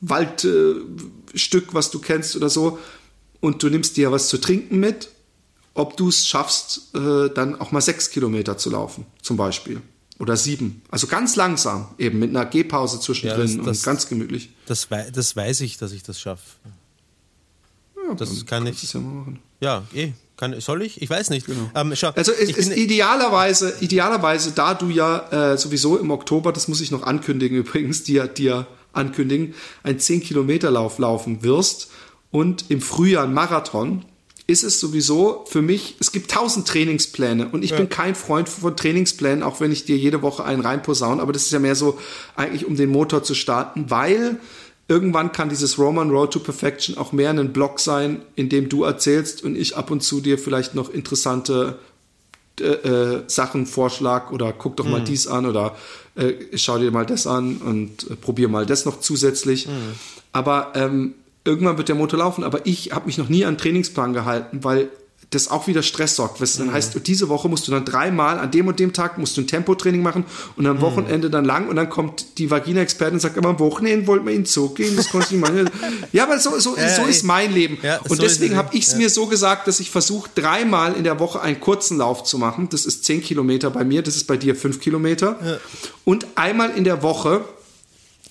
[0.00, 2.78] Waldstück, äh, was du kennst oder so,
[3.40, 5.10] und du nimmst dir was zu trinken mit
[5.78, 9.82] ob du es schaffst, äh, dann auch mal sechs Kilometer zu laufen, zum Beispiel.
[10.18, 10.80] Oder sieben.
[10.90, 14.48] Also ganz langsam, eben mit einer Gehpause zwischendrin Ja, das- das- und ganz gemütlich.
[14.64, 16.44] Das, wei das weiß ich, dass ich das schaffe.
[18.08, 18.88] Ja, Das kann ich-.
[19.60, 20.12] Ja, eh.
[20.36, 21.00] Kann, soll ich?
[21.00, 21.46] Ich weiß nicht.
[21.74, 26.68] Ähm, schau, Also es ist idealerweise, idealerweise, da du ja äh, sowieso im Oktober, das
[26.68, 31.90] muss ich noch ankündigen übrigens, dir, dir ankündigen, einen 10-Kilometer-Lauf laufen wirst
[32.30, 34.04] und im Frühjahr ein Marathon,
[34.48, 38.76] ist es sowieso für mich, es gibt tausend Trainingspläne und ich bin kein Freund von
[38.76, 41.98] Trainingsplänen, auch wenn ich dir jede Woche einen reinposaune, aber das ist ja mehr so
[42.36, 44.38] eigentlich, um den Motor zu starten, weil
[44.88, 48.84] irgendwann kann dieses Roman Road to Perfection auch mehr ein Blog sein, in dem du
[48.84, 51.78] erzählst und ich ab und zu dir vielleicht noch interessante
[52.60, 55.76] äh, äh, Sachen vorschlag oder guck doch mal dies an oder
[56.14, 59.68] äh, schau dir mal das an und äh, probier mal das noch zusätzlich.
[60.32, 61.14] Aber ähm,
[61.46, 62.44] irgendwann wird der Motor laufen.
[62.44, 64.90] Aber ich habe mich noch nie an Trainingsplan gehalten, weil
[65.30, 66.40] das auch wieder Stress sorgt.
[66.40, 69.36] Was dann heißt, diese Woche musst du dann dreimal, an dem und dem Tag musst
[69.36, 70.24] du ein Tempotraining machen
[70.56, 74.06] und am Wochenende dann lang und dann kommt die Vagina-Expertin und sagt, aber am Wochenende
[74.06, 75.70] wollten wir in den Zoo gehen, das konnte ich nicht machen.
[76.12, 77.78] Ja, aber so, so, Ja, so ja, ist mein Leben.
[77.82, 78.98] ja, und so deswegen habe ich es ja.
[78.98, 82.68] mir so gesagt, dass ich versuche, dreimal in der Woche einen kurzen Lauf zu machen.
[82.70, 85.60] Das ist 10 Kilometer bei mir, das ist bei dir 5 Kilometer.
[86.04, 87.44] Und einmal in der Woche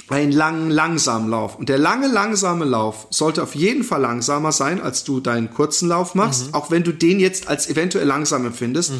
[0.09, 1.57] einen langen, langsamen Lauf.
[1.57, 5.89] Und der lange, langsame Lauf sollte auf jeden Fall langsamer sein, als du deinen kurzen
[5.89, 8.93] Lauf machst, auch wenn du den jetzt als eventuell langsam empfindest.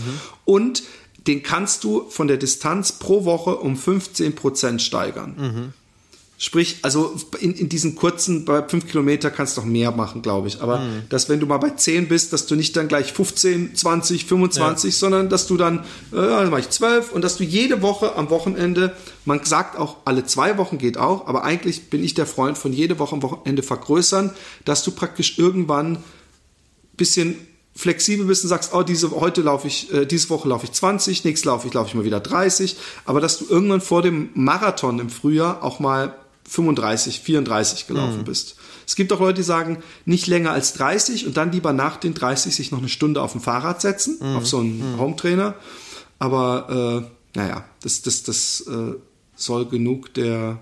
[0.46, 0.84] Und
[1.28, 5.74] den kannst du von der Distanz pro Woche um 15% steigern.
[6.38, 10.50] Sprich, also in, in diesen kurzen, bei 5 Kilometer kannst du noch mehr machen, glaube
[10.50, 10.62] ich.
[10.62, 14.26] Aber dass wenn du mal bei 10 bist, dass du nicht dann gleich 15, 20,
[14.26, 15.80] 25, sondern dass du dann,
[16.12, 19.98] äh, dann mach ich 12 und dass du jede Woche am Wochenende, man sagt auch,
[20.04, 23.24] alle zwei Wochen geht auch, aber eigentlich bin ich der Freund von jede Woche am
[23.24, 24.32] Wochenende vergrößern,
[24.66, 26.00] dass du praktisch irgendwann
[26.98, 27.36] bisschen
[27.78, 31.24] flexibel bist und sagst, oh, diese heute laufe ich, äh, diese Woche laufe ich 20,
[31.24, 32.76] nächste laufe ich, laufe ich mal wieder 30,
[33.06, 36.14] aber dass du irgendwann vor dem Marathon im Frühjahr auch mal
[36.48, 38.56] 35, 34 gelaufen bist.
[38.88, 42.14] Es gibt auch Leute, die sagen, nicht länger als 30 und dann lieber nach den
[42.14, 45.56] 30 sich noch eine Stunde auf dem Fahrrad setzen, auf so einen Hometrainer.
[46.20, 48.94] Aber äh, naja, das, das, das äh,
[49.36, 50.60] soll genug der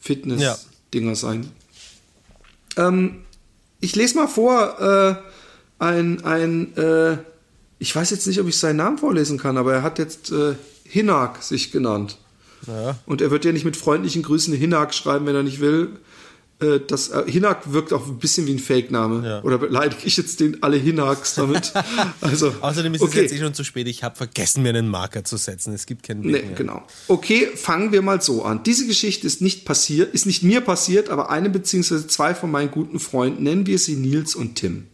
[0.00, 1.50] Fitness-Dinger sein.
[2.76, 3.22] Ähm,
[3.80, 5.16] ich lese mal vor, äh,
[5.78, 7.18] ein, ein äh,
[7.78, 10.54] ich weiß jetzt nicht, ob ich seinen Namen vorlesen kann, aber er hat jetzt äh,
[10.84, 12.18] Hinak sich genannt.
[12.66, 12.98] Ja.
[13.06, 15.90] Und er wird ja nicht mit freundlichen Grüßen Hinak schreiben, wenn er nicht will.
[16.58, 19.28] Äh, Das, äh, Hinak wirkt auch ein bisschen wie ein Fake-Name.
[19.28, 19.42] Ja.
[19.42, 21.72] Oder beleidige ich jetzt den alle Hinaks damit?
[22.22, 23.86] Also, Außerdem ist es jetzt eh schon zu spät.
[23.88, 25.74] Ich habe vergessen, mir einen Marker zu setzen.
[25.74, 26.56] Es gibt keinen Weg Nee, mehr.
[26.56, 26.82] genau.
[27.08, 28.62] Okay, fangen wir mal so an.
[28.64, 32.70] Diese Geschichte ist nicht passiert, ist nicht mir passiert, aber einem beziehungsweise zwei von meinen
[32.70, 34.86] guten Freunden, nennen wir sie Nils und Tim.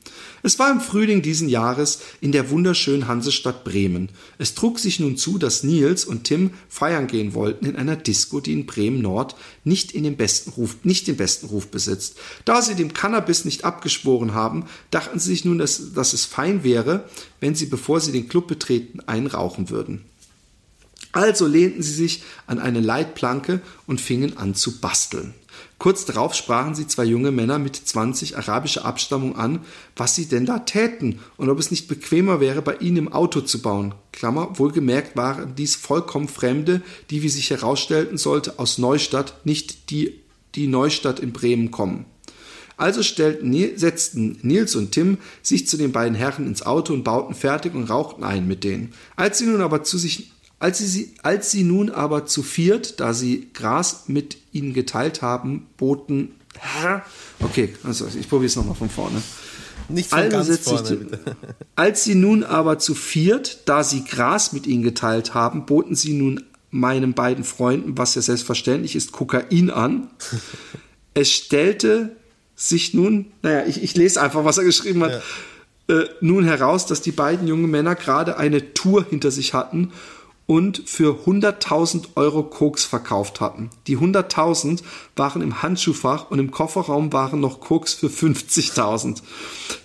[0.44, 4.08] Es war im Frühling diesen Jahres in der wunderschönen Hansestadt Bremen.
[4.38, 8.40] Es trug sich nun zu, dass Nils und Tim feiern gehen wollten in einer Disco,
[8.40, 12.16] die in Bremen Nord nicht in den besten Ruf, nicht den besten Ruf besitzt.
[12.44, 16.64] Da sie dem Cannabis nicht abgeschworen haben, dachten sie sich nun, dass, dass es fein
[16.64, 20.04] wäre, wenn sie, bevor sie den Club betreten, einen rauchen würden.
[21.12, 25.34] Also lehnten sie sich an eine Leitplanke und fingen an zu basteln.
[25.82, 29.58] Kurz darauf sprachen sie zwei junge Männer mit 20 arabischer Abstammung an,
[29.96, 33.40] was sie denn da täten und ob es nicht bequemer wäre, bei ihnen im Auto
[33.40, 33.92] zu bauen.
[34.12, 40.20] Klammer, wohlgemerkt waren dies vollkommen Fremde, die, wie sich herausstellten sollte, aus Neustadt, nicht die,
[40.54, 42.04] die Neustadt in Bremen kommen.
[42.76, 47.34] Also stellten, setzten Nils und Tim sich zu den beiden Herren ins Auto und bauten
[47.34, 48.94] fertig und rauchten ein mit denen.
[49.16, 50.30] Als sie nun aber zu sich
[50.62, 55.66] als sie, als sie nun aber zu viert, da sie Gras mit ihnen geteilt haben,
[55.76, 56.36] boten.
[57.40, 59.20] Okay, also ich probiere es nochmal von vorne.
[59.88, 61.36] Nicht von ganz vorne, bitte.
[61.74, 66.12] Als sie nun aber zu viert, da sie Gras mit ihnen geteilt haben, boten sie
[66.12, 70.08] nun meinen beiden Freunden, was ja selbstverständlich ist, Kokain an.
[71.14, 72.16] Es stellte
[72.56, 75.22] sich nun, naja, ich, ich lese einfach, was er geschrieben hat,
[75.88, 79.92] äh, nun heraus, dass die beiden jungen Männer gerade eine Tour hinter sich hatten
[80.46, 83.70] und für 100.000 Euro Koks verkauft hatten.
[83.86, 84.82] Die 100.000
[85.16, 89.22] waren im Handschuhfach und im Kofferraum waren noch Koks für 50.000.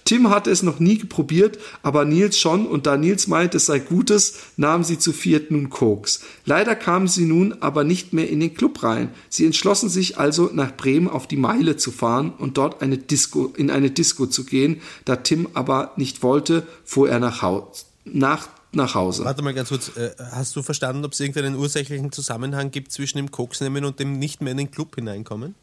[0.03, 3.79] Tim hatte es noch nie probiert, aber Nils schon und da Nils meinte, es sei
[3.79, 6.21] Gutes, nahmen sie zu viert nun Koks.
[6.45, 9.11] Leider kamen sie nun aber nicht mehr in den Club rein.
[9.29, 13.53] Sie entschlossen sich also nach Bremen auf die Meile zu fahren und dort eine Disco,
[13.57, 14.81] in eine Disco zu gehen.
[15.03, 19.25] Da Tim aber nicht wollte, fuhr er nach, Haus, nach, nach Hause.
[19.25, 19.95] Warte mal ganz kurz.
[19.97, 24.19] Äh, hast du verstanden, ob es irgendeinen ursächlichen Zusammenhang gibt zwischen dem Koksnehmen und dem
[24.19, 25.55] nicht mehr in den Club hineinkommen?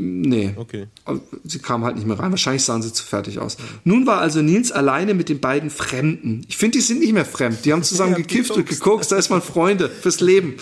[0.00, 0.54] Nee.
[0.56, 0.86] Okay.
[1.44, 2.30] Sie kam halt nicht mehr rein.
[2.30, 3.56] Wahrscheinlich sahen sie zu fertig aus.
[3.82, 6.42] Nun war also Nils alleine mit den beiden Fremden.
[6.48, 7.64] Ich finde, die sind nicht mehr fremd.
[7.64, 8.80] Die haben zusammen Ja, gekifft und gekokst.
[8.80, 9.12] gekokst.
[9.12, 10.54] Da ist man Freunde fürs Leben.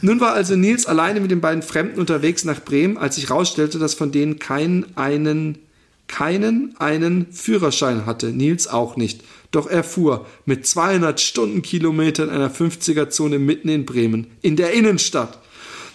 [0.00, 3.80] Nun war also Nils alleine mit den beiden Fremden unterwegs nach Bremen, als sich rausstellte,
[3.80, 5.58] dass von denen keinen einen,
[6.06, 8.28] keinen einen Führerschein hatte.
[8.28, 9.24] Nils auch nicht.
[9.54, 14.26] Doch er fuhr mit 200 Stundenkilometern in einer 50er-Zone mitten in Bremen.
[14.42, 15.38] In der Innenstadt.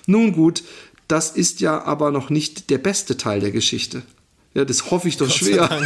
[0.07, 0.63] Nun gut,
[1.09, 4.03] das ist ja aber noch nicht der beste Teil der Geschichte.
[4.53, 5.69] Ja, das hoffe ich doch schwer.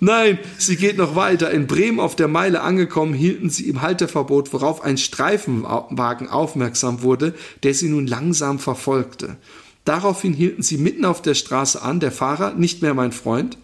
[0.00, 1.50] Nein, sie geht noch weiter.
[1.50, 7.34] In Bremen auf der Meile angekommen, hielten sie im Halteverbot, worauf ein Streifenwagen aufmerksam wurde,
[7.64, 9.36] der sie nun langsam verfolgte.
[9.84, 13.58] Daraufhin hielten sie mitten auf der Straße an, der Fahrer, nicht mehr mein Freund,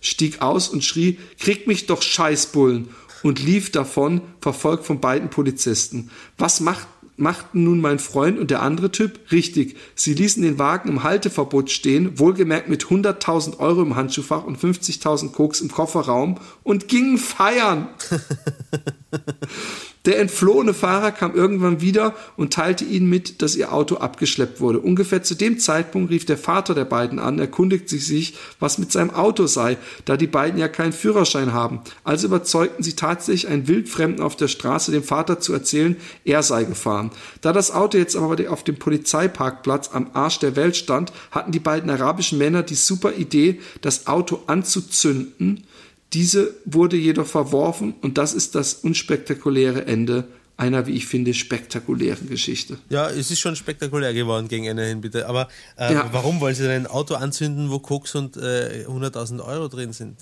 [0.00, 2.88] stieg aus und schrie, krieg mich doch Scheißbullen
[3.22, 6.10] und lief davon, verfolgt von beiden Polizisten.
[6.38, 6.86] Was macht,
[7.16, 9.20] machten nun mein Freund und der andere Typ?
[9.30, 14.58] Richtig, sie ließen den Wagen im Halteverbot stehen, wohlgemerkt mit 100.000 Euro im Handschuhfach und
[14.58, 17.88] 50.000 Koks im Kofferraum und gingen feiern.
[20.06, 24.80] Der entflohene Fahrer kam irgendwann wieder und teilte ihnen mit, dass ihr Auto abgeschleppt wurde.
[24.80, 29.10] Ungefähr zu dem Zeitpunkt rief der Vater der beiden an, erkundigte sich, was mit seinem
[29.10, 29.76] Auto sei,
[30.06, 31.82] da die beiden ja keinen Führerschein haben.
[32.02, 36.64] Also überzeugten sie tatsächlich einen Wildfremden auf der Straße, dem Vater zu erzählen, er sei
[36.64, 37.10] gefahren.
[37.42, 41.60] Da das Auto jetzt aber auf dem Polizeiparkplatz am Arsch der Welt stand, hatten die
[41.60, 45.64] beiden arabischen Männer die super Idee, das Auto anzuzünden,
[46.12, 52.28] diese wurde jedoch verworfen und das ist das unspektakuläre Ende einer, wie ich finde, spektakulären
[52.28, 52.78] Geschichte.
[52.90, 55.26] Ja, es ist schon spektakulär geworden gegen Ende hin, bitte.
[55.26, 56.08] Aber äh, Ja.
[56.12, 60.18] warum wollen sie denn ein Auto anzünden, wo Koks und äh, 100.000 Euro drin sind?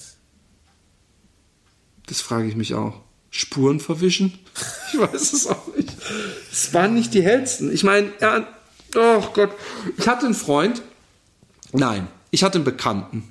[2.06, 3.00] Das frage ich mich auch.
[3.30, 4.38] Spuren verwischen?
[4.92, 5.92] Ich weiß es auch nicht.
[6.52, 7.72] Es waren nicht die hellsten.
[7.72, 8.46] Ich meine, ja,
[8.96, 9.50] oh Gott.
[9.96, 10.82] Ich hatte einen Freund.
[11.72, 13.30] Nein, ich hatte einen Bekannten.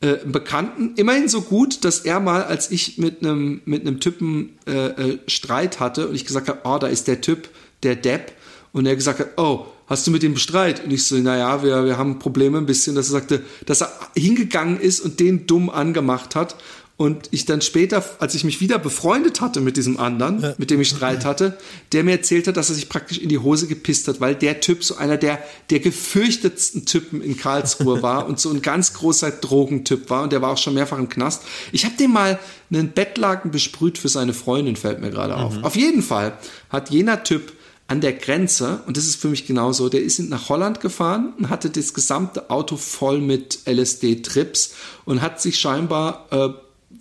[0.00, 4.56] Äh, Bekannten, immerhin so gut, dass er mal, als ich mit einem mit einem Typen
[4.66, 7.48] äh, äh, Streit hatte und ich gesagt habe, oh, da ist der Typ,
[7.82, 8.32] der Depp,
[8.72, 10.84] und er gesagt hat, oh, hast du mit dem Streit?
[10.84, 13.90] Und ich so, naja, wir, wir haben Probleme ein bisschen, dass er sagte, dass er
[14.16, 16.56] hingegangen ist und den dumm angemacht hat.
[16.98, 20.80] Und ich dann später, als ich mich wieder befreundet hatte mit diesem anderen, mit dem
[20.80, 21.56] ich Streit hatte,
[21.92, 24.58] der mir erzählt hat, dass er sich praktisch in die Hose gepisst hat, weil der
[24.60, 25.38] Typ so einer der,
[25.70, 30.42] der gefürchtetsten Typen in Karlsruhe war und so ein ganz großer Drogentyp war und der
[30.42, 31.44] war auch schon mehrfach im Knast.
[31.70, 35.62] Ich habe dem mal einen Bettlaken besprüht für seine Freundin, fällt mir gerade auf.
[35.62, 36.36] Auf jeden Fall
[36.68, 37.52] hat jener Typ
[37.86, 41.48] an der Grenze, und das ist für mich genauso, der ist nach Holland gefahren und
[41.48, 44.74] hatte das gesamte Auto voll mit LSD-Trips
[45.04, 46.48] und hat sich scheinbar äh,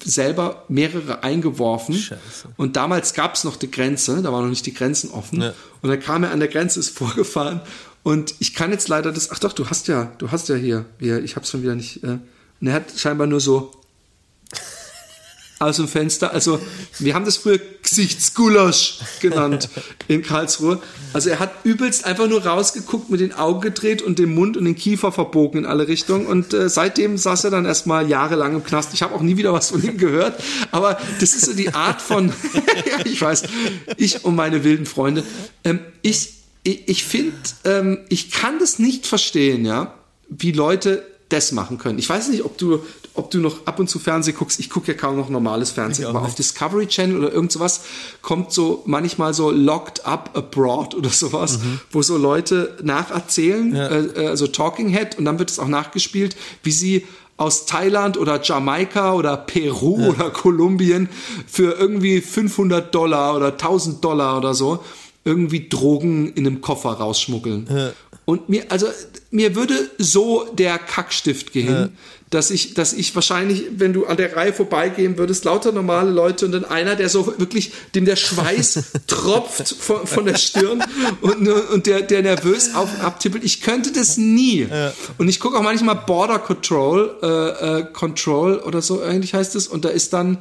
[0.03, 1.95] selber mehrere eingeworfen.
[1.95, 2.49] Scheiße.
[2.57, 5.41] Und damals gab es noch die Grenze, da waren noch nicht die Grenzen offen.
[5.41, 5.53] Ja.
[5.81, 7.61] Und dann kam er an der Grenze, ist vorgefahren.
[8.03, 10.85] Und ich kann jetzt leider das, ach doch, du hast ja, du hast ja hier,
[10.99, 12.19] ich hab's schon wieder nicht, äh,
[12.59, 13.71] und er hat scheinbar nur so
[15.60, 16.32] aus dem Fenster.
[16.32, 16.60] Also,
[16.99, 19.70] wir haben das früher Gesichtsgulasch genannt
[20.08, 20.82] in Karlsruhe.
[21.14, 24.66] Also, er hat übelst einfach nur rausgeguckt, mit den Augen gedreht und den Mund und
[24.66, 26.28] den Kiefer verbogen in alle Richtungen.
[26.28, 28.93] Und äh, seitdem saß er dann erstmal jahrelang im Knast.
[28.93, 30.41] Ich habe auch nie wieder was von ihm gehört.
[30.72, 32.34] Aber das ist so die Art von,
[33.05, 33.43] ich weiß,
[33.97, 35.24] ich und meine wilden Freunde.
[35.64, 36.38] Ähm, ich
[36.68, 37.34] ich, ich finde,
[37.64, 39.93] ähm, ich kann das nicht verstehen, ja,
[40.28, 41.97] wie Leute das machen können.
[41.97, 42.86] Ich weiß nicht, ob du,
[43.18, 44.59] ob du noch ab und zu Fernsehen guckst.
[44.59, 46.36] Ich gucke ja kaum noch normales Fernsehen, aber auf.
[46.36, 47.82] Discovery Channel oder irgend sowas
[48.22, 51.59] kommt so manchmal so Locked Up Abroad oder sowas,
[51.91, 56.36] wo so Leute nacherzählen, äh, äh, also Talking Head und dann wird es auch nachgespielt,
[56.63, 57.05] wie sie
[57.38, 61.09] aus Thailand oder Jamaika oder Peru oder Kolumbien
[61.47, 64.84] für irgendwie 500 Dollar oder 1000 Dollar oder so
[65.24, 67.68] irgendwie Drogen in einem Koffer rausschmuggeln.
[68.26, 68.88] Und mir, also
[69.30, 71.97] mir würde so der Kackstift gehen,
[72.30, 76.45] dass ich, dass ich wahrscheinlich, wenn du an der Reihe vorbeigehen würdest, lauter normale Leute
[76.45, 80.84] und dann einer, der so wirklich, dem der Schweiß tropft von, von der Stirn
[81.21, 83.45] und, und der, der nervös auf und abtippelt.
[83.45, 84.67] Ich könnte das nie.
[85.17, 87.28] Und ich gucke auch manchmal Border Control, äh,
[87.80, 90.38] äh, Control oder so, eigentlich heißt es, und da ist dann,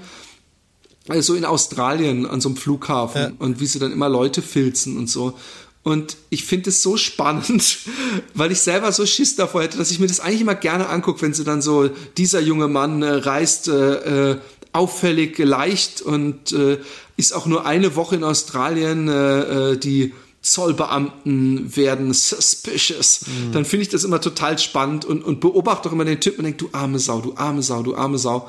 [1.09, 3.33] also in Australien an so einem Flughafen Ja.
[3.39, 5.39] und wie sie dann immer Leute filzen und so.
[5.87, 7.79] Und ich finde es so spannend,
[8.35, 11.23] weil ich selber so Schiss davor hätte, dass ich mir das eigentlich immer gerne angucke,
[11.23, 14.39] wenn sie dann so, dieser junge Mann äh, reist äh, äh,
[14.73, 16.79] auffällig leicht und äh,
[17.17, 20.13] ist auch nur eine Woche in Australien, äh, die
[20.43, 23.21] Zollbeamten werden suspicious.
[23.53, 26.45] Dann finde ich das immer total spannend und, und beobachte auch immer den Typen und
[26.47, 28.49] denke, du arme Sau, du arme Sau, du arme Sau.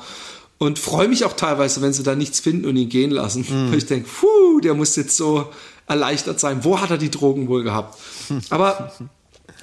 [0.58, 3.46] Und freue mich auch teilweise, wenn sie da nichts finden und ihn gehen lassen.
[3.70, 5.46] Weil ich denke, puh, der muss jetzt so
[5.88, 6.64] erleichtert sein.
[6.64, 7.98] Wo hat er die Drogen wohl gehabt?
[8.50, 8.92] Aber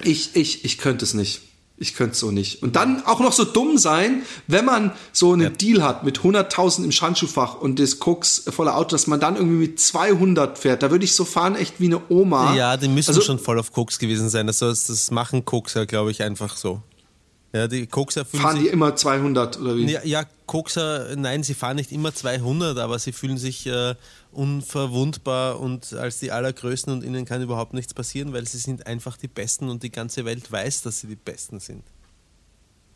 [0.03, 1.41] Ich, ich, ich könnte es nicht.
[1.77, 2.63] Ich könnte es so nicht.
[2.63, 5.49] Und dann auch noch so dumm sein, wenn man so einen ja.
[5.49, 9.67] Deal hat mit 100.000 im Schandschuhfach und das Koks voller Auto, dass man dann irgendwie
[9.67, 10.83] mit 200 fährt.
[10.83, 12.55] Da würde ich so fahren, echt wie eine Oma.
[12.55, 14.47] Ja, die müssen also, schon voll auf Koks gewesen sein.
[14.47, 16.81] Das, das machen Kokser, glaube ich, einfach so.
[17.51, 19.89] Ja, die Kokser fühlen fahren sich, die immer 200 oder wie?
[19.89, 23.95] Ja, ja, Kokser, nein, sie fahren nicht immer 200, aber sie fühlen sich äh,
[24.35, 29.17] unverwundbar und als die Allergrößten und ihnen kann überhaupt nichts passieren, weil sie sind einfach
[29.17, 31.83] die Besten und die ganze Welt weiß, dass sie die Besten sind.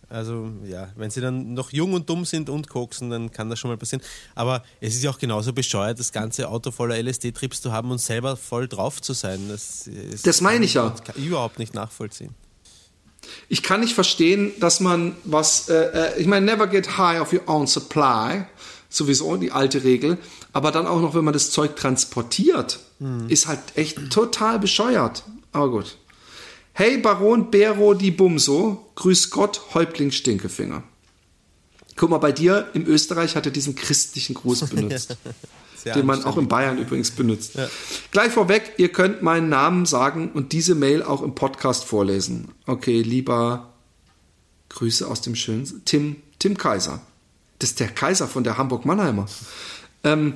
[0.10, 3.60] Also ja, wenn sie dann noch jung und dumm sind und koksen, dann kann das
[3.60, 4.04] schon mal passieren.
[4.34, 8.00] Aber es ist ja auch genauso bescheuert, das ganze Auto voller LSD-Trips zu haben und
[8.00, 9.48] selber voll drauf zu sein.
[9.50, 9.88] Das,
[10.24, 10.90] das meine ich ja.
[10.90, 12.34] Kann ich überhaupt nicht nachvollziehen.
[13.50, 17.32] Ich kann nicht verstehen, dass man was, äh, äh, ich meine, never get high of
[17.32, 18.46] your own supply,
[18.90, 20.18] sowieso die alte Regel,
[20.52, 23.30] aber dann auch noch, wenn man das Zeug transportiert, hm.
[23.30, 25.24] ist halt echt total bescheuert.
[25.52, 25.98] Aber gut.
[26.74, 30.84] Hey Baron Bero di Bumso, grüß Gott, Häuptling Stinkefinger.
[31.96, 35.18] Guck mal, bei dir im Österreich hat er diesen christlichen Gruß benutzt.
[35.86, 37.56] den man auch in Bayern übrigens benutzt.
[37.56, 37.70] Ja.
[38.12, 42.50] Gleich vorweg, ihr könnt meinen Namen sagen und diese Mail auch im Podcast vorlesen.
[42.66, 43.74] Okay, lieber
[44.70, 47.02] Grüße aus dem schönen Tim, Tim Kaiser.
[47.60, 49.26] Das ist der Kaiser von der Hamburg-Mannheimer.
[50.04, 50.36] Ähm,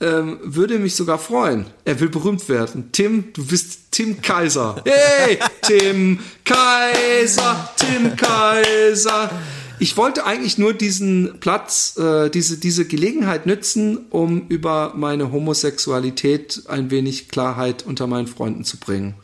[0.00, 1.66] ähm, würde mich sogar freuen.
[1.84, 2.90] Er will berühmt werden.
[2.92, 4.82] Tim, du bist Tim Kaiser.
[4.84, 9.30] Hey, Tim Kaiser, Tim Kaiser.
[9.78, 16.62] Ich wollte eigentlich nur diesen Platz, äh, diese, diese Gelegenheit nützen, um über meine Homosexualität
[16.68, 19.14] ein wenig Klarheit unter meinen Freunden zu bringen.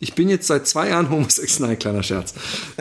[0.00, 1.68] Ich bin jetzt seit zwei Jahren homosexuell.
[1.68, 2.34] Nein, kleiner Scherz.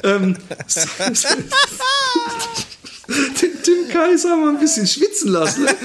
[0.04, 0.38] ähm,
[3.42, 5.64] den Tim Kaiser mal ein bisschen schwitzen lassen.
[5.64, 5.76] Ne?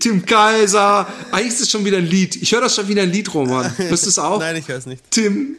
[0.00, 1.06] Tim Kaiser.
[1.30, 2.36] Eigentlich ist es schon wieder ein Lied.
[2.36, 3.72] Ich höre das schon wieder ein Lied, Roman.
[3.78, 4.40] Hörst du es auch?
[4.40, 5.02] Nein, ich höre es nicht.
[5.10, 5.56] Tim.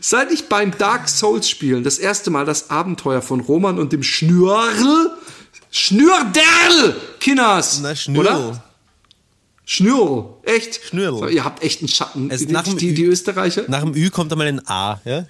[0.00, 4.02] Seit ich beim Dark Souls spielen das erste Mal das Abenteuer von Roman und dem
[4.02, 5.10] Schnürl,
[5.70, 8.26] Schnürderl, Kinners, Na, Schnürl.
[8.26, 8.64] oder?
[9.64, 10.80] Schnürl, echt?
[10.88, 11.18] Schnürl.
[11.18, 12.30] So, ihr habt echt einen Schatten.
[12.30, 13.64] die, die, die, Österreicher.
[13.68, 15.26] Nach dem Ü kommt einmal ein A, ja?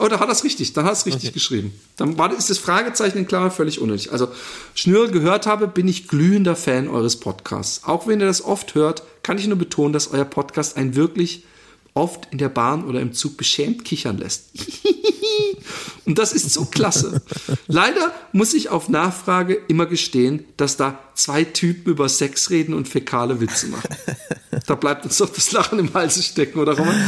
[0.00, 1.34] Oh, da hat er es richtig, dann hat es richtig okay.
[1.34, 1.74] geschrieben.
[1.96, 4.12] Dann war, ist das Fragezeichen in Klammer völlig unnötig.
[4.12, 4.28] Also,
[4.74, 7.84] Schnürl gehört habe, bin ich glühender Fan eures Podcasts.
[7.84, 11.44] Auch wenn ihr das oft hört, kann ich nur betonen, dass euer Podcast ein wirklich
[11.92, 14.46] oft in der Bahn oder im Zug beschämt kichern lässt.
[16.06, 17.20] Und das ist so klasse.
[17.66, 22.88] Leider muss ich auf Nachfrage immer gestehen, dass da zwei Typen über Sex reden und
[22.88, 23.96] fäkale Witze machen.
[24.66, 27.00] Da bleibt uns doch das Lachen im Halse stecken, oder Roman?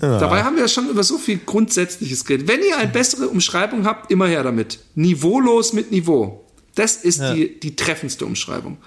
[0.00, 0.18] Ja.
[0.18, 2.46] Dabei haben wir ja schon über so viel Grundsätzliches geredet.
[2.46, 4.78] Wenn ihr eine bessere Umschreibung habt, immer her damit.
[4.94, 6.44] Niveaulos mit Niveau.
[6.74, 7.34] Das ist ja.
[7.34, 8.78] die, die treffendste Umschreibung.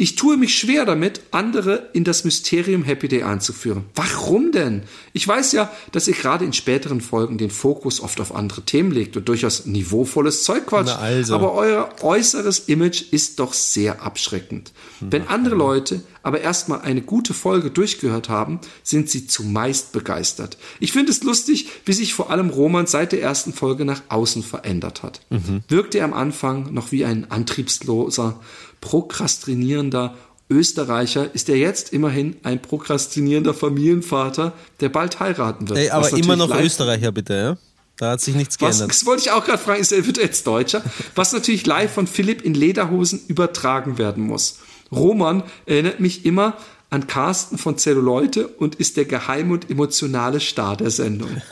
[0.00, 3.84] Ich tue mich schwer damit, andere in das Mysterium Happy Day einzuführen.
[3.96, 4.84] Warum denn?
[5.12, 8.92] Ich weiß ja, dass ihr gerade in späteren Folgen den Fokus oft auf andere Themen
[8.92, 10.96] legt und durchaus niveauvolles Zeug quatscht.
[10.96, 11.34] Also.
[11.34, 14.70] Aber euer äußeres Image ist doch sehr abschreckend.
[15.00, 20.58] Na, Wenn andere Leute aber erstmal eine gute Folge durchgehört haben, sind sie zumeist begeistert.
[20.78, 24.42] Ich finde es lustig, wie sich vor allem Roman seit der ersten Folge nach außen
[24.42, 25.22] verändert hat.
[25.30, 25.62] Mhm.
[25.68, 28.38] Wirkte er am Anfang noch wie ein antriebsloser,
[28.80, 30.14] prokrastinierender
[30.50, 35.78] Österreicher ist er jetzt immerhin ein prokrastinierender Familienvater, der bald heiraten wird.
[35.78, 37.56] Ey, aber immer noch Österreicher, bitte, ja?
[37.98, 38.90] Da hat sich nichts geändert.
[38.90, 40.82] das wollte ich auch gerade fragen, ist er wird jetzt Deutscher?
[41.16, 44.60] Was natürlich live von Philipp in Lederhosen übertragen werden muss.
[44.92, 46.56] Roman erinnert mich immer
[46.90, 51.42] an Carsten von Zelluleute und ist der geheime und emotionale Star der Sendung.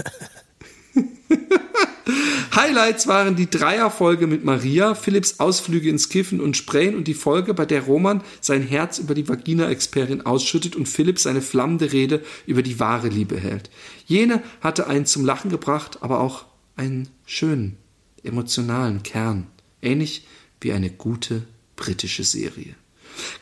[2.55, 7.53] Highlights waren die Dreierfolge mit Maria, Philipps Ausflüge ins Kiffen und Sprayen und die Folge,
[7.53, 12.63] bei der Roman sein Herz über die Vagina-Expertin ausschüttet und Philipp seine flammende Rede über
[12.63, 13.71] die wahre Liebe hält.
[14.07, 16.45] Jene hatte einen zum Lachen gebracht, aber auch
[16.77, 17.77] einen schönen,
[18.23, 19.49] emotionalen Kern.
[19.83, 20.27] Ähnlich
[20.61, 21.43] wie eine gute
[21.75, 22.75] britische Serie.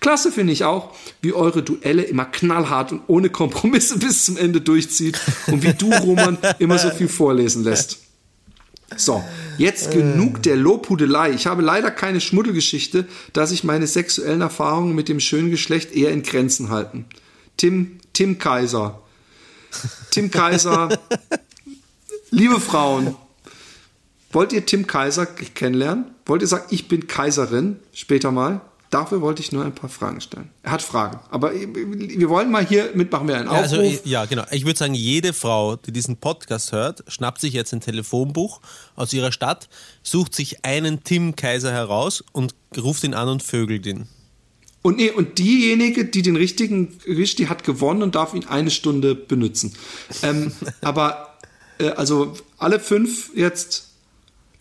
[0.01, 4.61] Klasse finde ich auch, wie eure Duelle immer knallhart und ohne Kompromisse bis zum Ende
[4.61, 8.04] durchzieht und wie du, Roman, immer so viel vorlesen lässt.
[8.97, 9.25] So,
[9.59, 11.31] jetzt genug der Lobhudelei.
[11.31, 16.11] Ich habe leider keine Schmuddelgeschichte, da sich meine sexuellen Erfahrungen mit dem schönen Geschlecht eher
[16.11, 17.07] in Grenzen halten.
[17.57, 19.01] Tim, Tim Kaiser.
[20.11, 20.89] Tim Kaiser.
[22.31, 23.17] Liebe Frauen,
[24.33, 26.07] wollt ihr Tim Kaiser kennenlernen?
[26.27, 28.61] Wollt ihr sagen, ich bin Kaiserin später mal?
[28.95, 30.51] Dafür wollte ich nur ein paar Fragen stellen.
[30.63, 33.73] Er hat Fragen, aber wir wollen mal hier mitmachen wir einen Aufruf.
[33.73, 34.45] Ja, also, ja, genau.
[34.53, 38.61] Ich würde sagen, jede Frau, die diesen Podcast hört, schnappt sich jetzt ein Telefonbuch
[38.95, 39.69] aus ihrer Stadt,
[40.05, 44.07] sucht sich einen Tim Kaiser heraus und ruft ihn an und vögelt ihn.
[44.83, 48.71] Und nee, und diejenige, die den richtigen erwischt, die hat gewonnen und darf ihn eine
[48.71, 49.75] Stunde benutzen.
[50.23, 51.37] Ähm, aber
[51.81, 53.94] äh, also alle fünf jetzt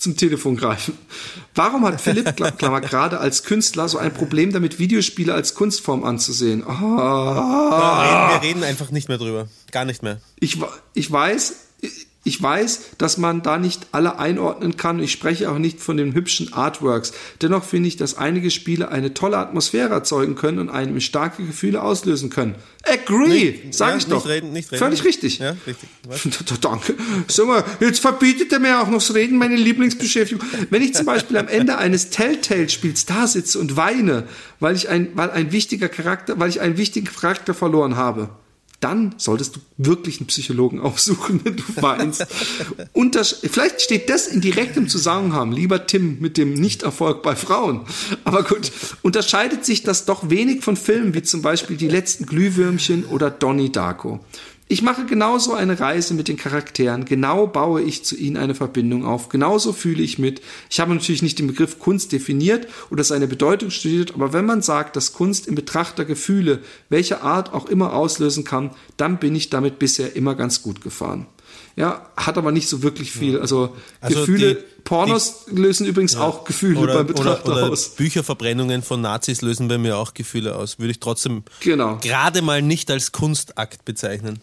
[0.03, 0.97] zum Telefon greifen.
[1.55, 6.63] Warum hat Philipp Klammer gerade als Künstler so ein Problem damit, Videospiele als Kunstform anzusehen?
[6.63, 6.71] Oh.
[6.71, 9.47] Ja, reden, wir reden einfach nicht mehr drüber.
[9.71, 10.19] Gar nicht mehr.
[10.39, 10.59] Ich,
[10.93, 11.55] ich weiß,
[12.25, 14.99] ich weiß, dass man da nicht alle einordnen kann.
[14.99, 17.11] Ich spreche auch nicht von den hübschen Artworks.
[17.41, 21.81] Dennoch finde ich, dass einige Spiele eine tolle Atmosphäre erzeugen können und einem starke Gefühle
[21.83, 22.55] auslösen können.
[22.85, 24.27] Agree, nicht, sag ja, ich doch.
[24.27, 24.77] Reden, reden.
[24.77, 25.39] Völlig richtig.
[25.39, 25.89] Ja, richtig.
[26.61, 26.95] Danke.
[27.27, 30.45] Sag mal, jetzt verbietet er mir auch noch das Reden, meine Lieblingsbeschäftigung.
[30.69, 34.27] Wenn ich zum Beispiel am Ende eines Telltale-Spiels da sitze und weine,
[34.61, 38.29] weil ich ein, weil ein wichtiger Charakter, weil ich einen wichtigen Charakter verloren habe,
[38.83, 42.25] dann solltest du wirklich einen Psychologen aufsuchen, wenn du weinst.
[42.91, 47.81] Und das, vielleicht steht das in direktem Zusammenhang, lieber Tim, mit dem Nichterfolg bei Frauen.
[48.23, 48.71] Aber gut,
[49.01, 53.71] unterscheidet sich das doch wenig von Filmen wie zum Beispiel Die letzten Glühwürmchen oder Donnie
[53.71, 54.19] Darko.
[54.69, 59.05] Ich mache genauso eine Reise mit den Charakteren, genau baue ich zu ihnen eine Verbindung
[59.05, 60.41] auf, genauso fühle ich mit.
[60.69, 64.61] Ich habe natürlich nicht den Begriff Kunst definiert oder seine Bedeutung studiert, aber wenn man
[64.61, 66.59] sagt, dass Kunst im Betrachter Gefühle,
[66.89, 71.27] welcher Art auch immer auslösen kann, dann bin ich damit bisher immer ganz gut gefahren.
[71.75, 73.39] Ja, hat aber nicht so wirklich viel.
[73.39, 76.21] Also, also Gefühle, die, Pornos die, lösen übrigens ja.
[76.21, 77.89] auch Gefühle oder, beim Betrachter oder, oder aus.
[77.89, 80.79] Bücherverbrennungen von Nazis lösen bei mir auch Gefühle aus.
[80.79, 81.97] Würde ich trotzdem genau.
[82.01, 84.39] gerade mal nicht als Kunstakt bezeichnen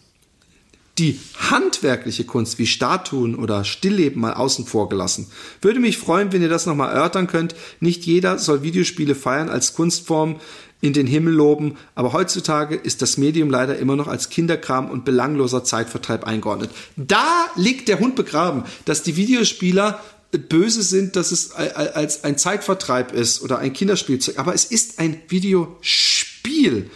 [1.01, 5.31] die handwerkliche Kunst wie Statuen oder Stillleben mal außen vor gelassen.
[5.59, 7.55] Würde mich freuen, wenn ihr das nochmal erörtern könnt.
[7.79, 10.39] Nicht jeder soll Videospiele feiern als Kunstform
[10.79, 15.03] in den Himmel loben, aber heutzutage ist das Medium leider immer noch als Kinderkram und
[15.03, 16.69] belangloser Zeitvertreib eingeordnet.
[16.97, 19.99] Da liegt der Hund begraben, dass die Videospieler
[20.49, 25.19] böse sind, dass es als ein Zeitvertreib ist oder ein Kinderspielzeug, aber es ist ein
[25.27, 26.89] Videospiel.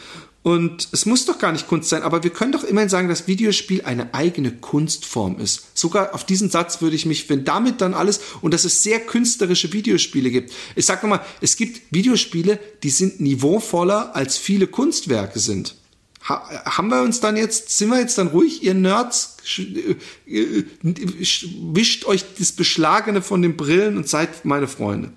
[0.46, 3.26] Und es muss doch gar nicht Kunst sein, aber wir können doch immerhin sagen, dass
[3.26, 5.76] Videospiel eine eigene Kunstform ist.
[5.76, 9.00] Sogar auf diesen Satz würde ich mich, wenn damit dann alles, und dass es sehr
[9.00, 10.54] künstlerische Videospiele gibt.
[10.76, 15.74] Ich sag nochmal, es gibt Videospiele, die sind niveauvoller als viele Kunstwerke sind
[16.28, 19.96] haben wir uns dann jetzt, sind wir jetzt dann ruhig, ihr Nerds, äh,
[20.26, 25.14] wischt euch das Beschlagene von den Brillen und seid meine Freunde.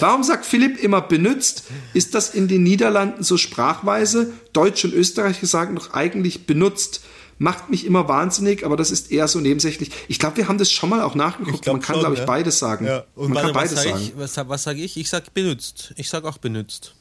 [0.00, 1.64] Warum sagt Philipp immer benutzt?
[1.94, 4.34] Ist das in den Niederlanden so Sprachweise?
[4.52, 7.02] Deutsch und Österreich sagen doch eigentlich benutzt.
[7.38, 9.90] Macht mich immer wahnsinnig, aber das ist eher so nebensächlich.
[10.08, 11.66] Ich glaube, wir haben das schon mal auch nachgeguckt.
[11.66, 12.26] Man kann, glaube ich, ja.
[12.26, 12.84] beides sagen.
[12.84, 13.04] Ja.
[13.14, 14.02] Und Man kann beides was sagen.
[14.02, 14.98] Ich, was, was sage ich?
[14.98, 15.94] Ich sage benutzt.
[15.96, 16.94] Ich sage auch benutzt.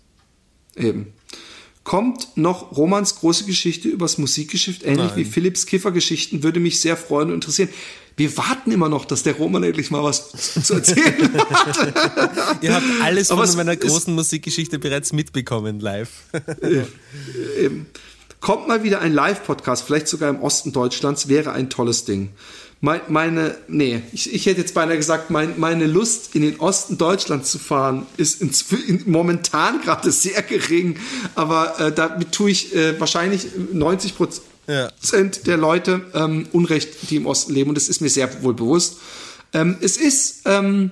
[0.78, 1.14] Eben
[1.90, 5.16] kommt noch Romans große Geschichte übers Musikgeschäft, ähnlich Nein.
[5.16, 7.70] wie Philipps Kiffergeschichten, würde mich sehr freuen und interessieren.
[8.16, 10.30] Wir warten immer noch, dass der Roman endlich mal was
[10.64, 12.62] zu erzählen hat.
[12.62, 16.12] Ihr habt alles von meiner großen Musikgeschichte bereits mitbekommen, live.
[18.40, 22.30] Kommt mal wieder ein Live-Podcast, vielleicht sogar im Osten Deutschlands, wäre ein tolles Ding
[22.82, 27.52] meine, nee, ich, ich hätte jetzt beinahe gesagt, mein, meine Lust in den Osten Deutschlands
[27.52, 28.52] zu fahren ist in,
[28.88, 30.98] in, momentan gerade sehr gering,
[31.36, 34.90] aber äh, damit tue ich äh, wahrscheinlich 90 Prozent ja.
[35.46, 38.98] der Leute ähm, Unrecht, die im Osten leben und das ist mir sehr wohl bewusst.
[39.52, 40.92] Ähm, es ist, ähm,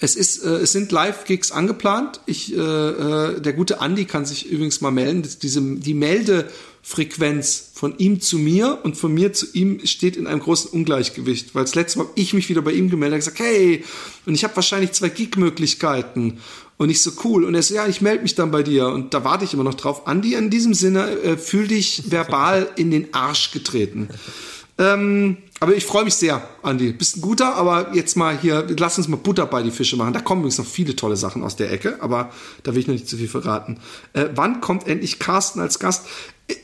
[0.00, 2.20] es ist, äh, es sind Live-Gigs angeplant.
[2.26, 5.22] Ich, äh, äh, der gute Andi kann sich übrigens mal melden.
[5.42, 6.50] Diese, die Melde
[6.84, 11.54] Frequenz von ihm zu mir und von mir zu ihm steht in einem großen Ungleichgewicht,
[11.54, 13.84] weil das letzte Mal ich mich wieder bei ihm gemeldet habe, gesagt, hey,
[14.26, 16.40] und ich habe wahrscheinlich zwei Gig-Möglichkeiten
[16.78, 19.14] und ich so cool und er so, ja, ich melde mich dann bei dir und
[19.14, 20.08] da warte ich immer noch drauf.
[20.08, 24.08] Andi, in diesem Sinne, äh, fühl dich verbal in den Arsch getreten.
[24.82, 26.92] Ähm, aber ich freue mich sehr, Andi.
[26.92, 30.12] Bist ein guter, aber jetzt mal hier, lass uns mal Butter bei die Fische machen.
[30.12, 32.32] Da kommen übrigens noch viele tolle Sachen aus der Ecke, aber
[32.64, 33.78] da will ich noch nicht zu viel verraten.
[34.12, 36.06] Äh, wann kommt endlich Carsten als Gast?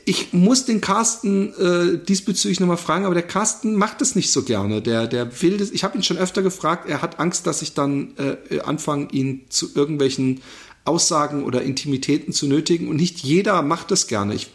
[0.03, 4.43] Ich muss den Carsten äh, diesbezüglich nochmal fragen, aber der Carsten macht es nicht so
[4.43, 4.81] gerne.
[4.81, 7.73] Der, der will das, ich habe ihn schon öfter gefragt, er hat Angst, dass ich
[7.73, 10.41] dann äh, anfange, ihn zu irgendwelchen
[10.83, 12.89] Aussagen oder Intimitäten zu nötigen.
[12.89, 14.33] Und nicht jeder macht das gerne.
[14.33, 14.49] Ich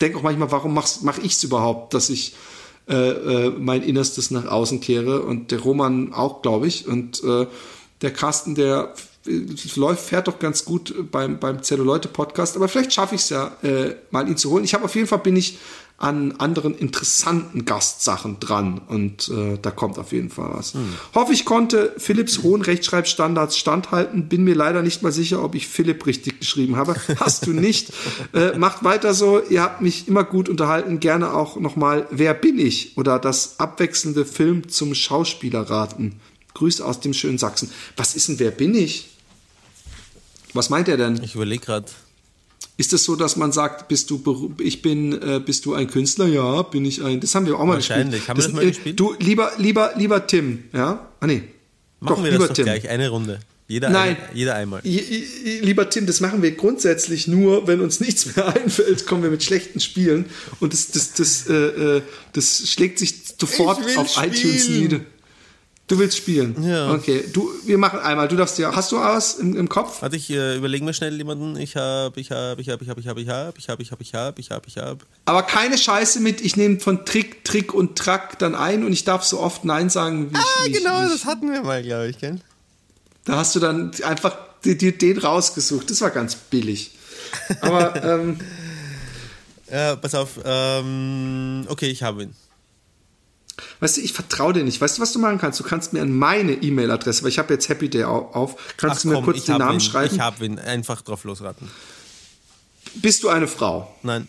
[0.00, 2.34] denke auch manchmal, warum mache mach ich es überhaupt, dass ich
[2.88, 6.86] äh, äh, mein Innerstes nach außen kehre und der Roman auch, glaube ich.
[6.86, 7.46] Und äh,
[8.02, 8.94] der Carsten, der
[9.76, 13.94] läuft, fährt doch ganz gut beim, beim Zelluleute-Podcast, aber vielleicht schaffe ich es ja, äh,
[14.10, 14.64] mal ihn zu holen.
[14.64, 15.58] Ich habe auf jeden Fall bin ich
[16.00, 20.72] an anderen interessanten Gastsachen dran und äh, da kommt auf jeden Fall was.
[20.72, 20.94] Hm.
[21.14, 24.26] Hoffe, ich konnte Philipps hohen Rechtschreibstandards standhalten.
[24.26, 26.96] Bin mir leider nicht mal sicher, ob ich Philipp richtig geschrieben habe.
[27.16, 27.92] Hast du nicht.
[28.32, 29.42] äh, macht weiter so.
[29.50, 31.00] Ihr habt mich immer gut unterhalten.
[31.00, 32.96] Gerne auch nochmal Wer bin ich?
[32.96, 36.18] Oder das abwechselnde Film zum Schauspieler raten.
[36.54, 37.70] Grüße aus dem schönen Sachsen.
[37.98, 39.10] Was ist denn Wer bin ich?
[40.54, 41.22] Was meint er denn?
[41.22, 41.86] Ich überlege gerade.
[42.76, 45.86] Ist es das so, dass man sagt, bist du, ich bin, äh, bist du ein
[45.86, 46.26] Künstler?
[46.26, 47.20] Ja, bin ich ein.
[47.20, 48.26] Das haben wir auch mal Wahrscheinlich.
[48.26, 48.28] gespielt.
[48.28, 49.00] Haben wir das mal äh, gespielt?
[49.00, 51.06] Du, lieber, lieber, lieber Tim, ja?
[51.20, 51.42] Ah, nee.
[52.00, 52.64] Machen doch, wir lieber das doch Tim.
[52.64, 53.40] gleich, eine Runde.
[53.68, 54.16] Jeder, Nein.
[54.16, 54.80] Ein, jeder einmal.
[54.82, 59.44] Lieber Tim, das machen wir grundsätzlich nur, wenn uns nichts mehr einfällt, kommen wir mit
[59.44, 60.24] schlechten Spielen
[60.58, 61.54] und das, das, das, äh,
[61.98, 62.02] äh,
[62.32, 64.80] das schlägt sich sofort auf iTunes spielen.
[64.80, 65.00] nieder.
[65.90, 66.54] Du willst spielen?
[66.62, 66.92] Ja.
[66.92, 68.28] Okay, du, wir machen einmal.
[68.28, 68.72] Du darfst ja.
[68.76, 70.02] Hast du was im, im Kopf?
[70.02, 71.56] Warte, ich äh, überlege mir schnell jemanden.
[71.56, 73.90] Ich hab, ich hab, ich hab, ich hab, ich hab, ich hab, ich hab, ich
[73.90, 75.04] hab, ich hab, ich hab, ich hab.
[75.24, 79.02] Aber keine Scheiße mit, ich nehme von Trick, Trick und Track dann ein und ich
[79.02, 80.40] darf so oft Nein sagen, wie ich.
[80.40, 82.38] Ah, genau, ich, das hatten wir mal, glaube ich, gell?
[83.24, 85.90] Da hast du dann einfach dir den rausgesucht.
[85.90, 86.92] Das war ganz billig.
[87.62, 88.38] Aber ähm,
[89.66, 92.34] Äh, pass auf, ähm, okay, ich habe ihn.
[93.80, 94.80] Weißt du, ich vertraue dir nicht.
[94.80, 95.58] Weißt du, was du machen kannst?
[95.60, 99.04] Du kannst mir an meine E-Mail-Adresse, weil ich habe jetzt Happy Day au- auf, kannst
[99.04, 100.14] du mir kurz ich den Namen ihn, schreiben?
[100.14, 101.70] Ich habe ihn, einfach drauf losraten.
[102.94, 103.94] Bist du eine Frau?
[104.02, 104.28] Nein,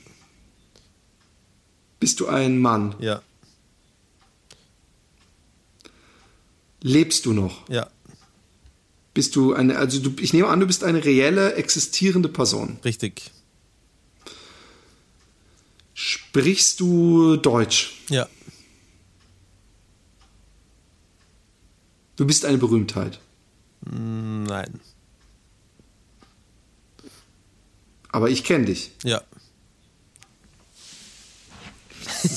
[1.99, 2.95] Bist du ein Mann?
[2.99, 3.21] ja,
[6.83, 7.69] Lebst du noch?
[7.69, 7.87] ja,
[9.13, 12.79] Bist du eine, also du, ich nehme an, du bist eine reelle, existierende Person.
[12.83, 13.29] richtig.
[15.93, 17.93] Sprichst du Deutsch?
[18.09, 18.27] Ja,
[22.21, 23.19] Du bist eine Berühmtheit.
[23.83, 24.79] nein,
[28.11, 28.91] Aber ich kenne dich.
[29.03, 29.23] ja,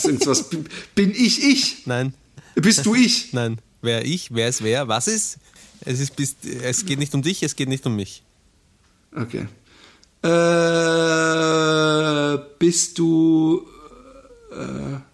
[0.03, 0.49] irgendwas.
[0.95, 1.87] Bin ich ich?
[1.87, 2.14] nein,
[2.55, 3.32] Bist du ich?
[3.35, 3.59] nein.
[3.82, 5.37] Wer ich, wer ist wer, was ist?
[5.82, 8.22] Es, ist bist, es geht nicht um dich, es geht nicht um mich.
[9.14, 9.49] Okay.
[10.22, 10.28] Äh,
[12.59, 13.66] bist du.
[14.51, 15.13] Äh,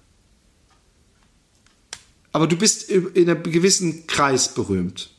[2.33, 5.11] aber du bist in einem gewissen Kreis berühmt.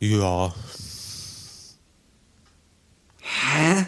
[0.00, 0.52] Ja,
[3.20, 3.86] Hä?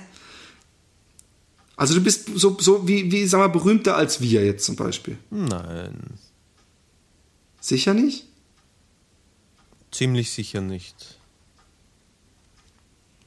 [1.76, 5.16] Also du bist so, so wie, wie, sag mal, berühmter als wir jetzt zum Beispiel.
[5.30, 6.18] nein,
[7.60, 8.24] Sicher nicht?
[9.90, 11.18] ziemlich sicher nicht.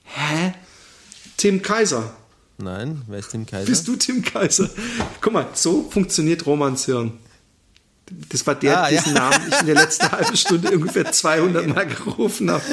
[0.04, 0.54] Hä?
[1.38, 2.16] Tim Kaiser.
[2.58, 3.66] Nein, wer ist Tim Kaiser?
[3.66, 4.70] Bist du Tim Kaiser?
[5.22, 7.18] Guck mal, so funktioniert Romans Hirn.
[8.30, 8.98] Das war der, Ah, ja.
[9.00, 12.64] dessen Namen ich in der letzten halben Stunde ungefähr 200 Mal gerufen habe.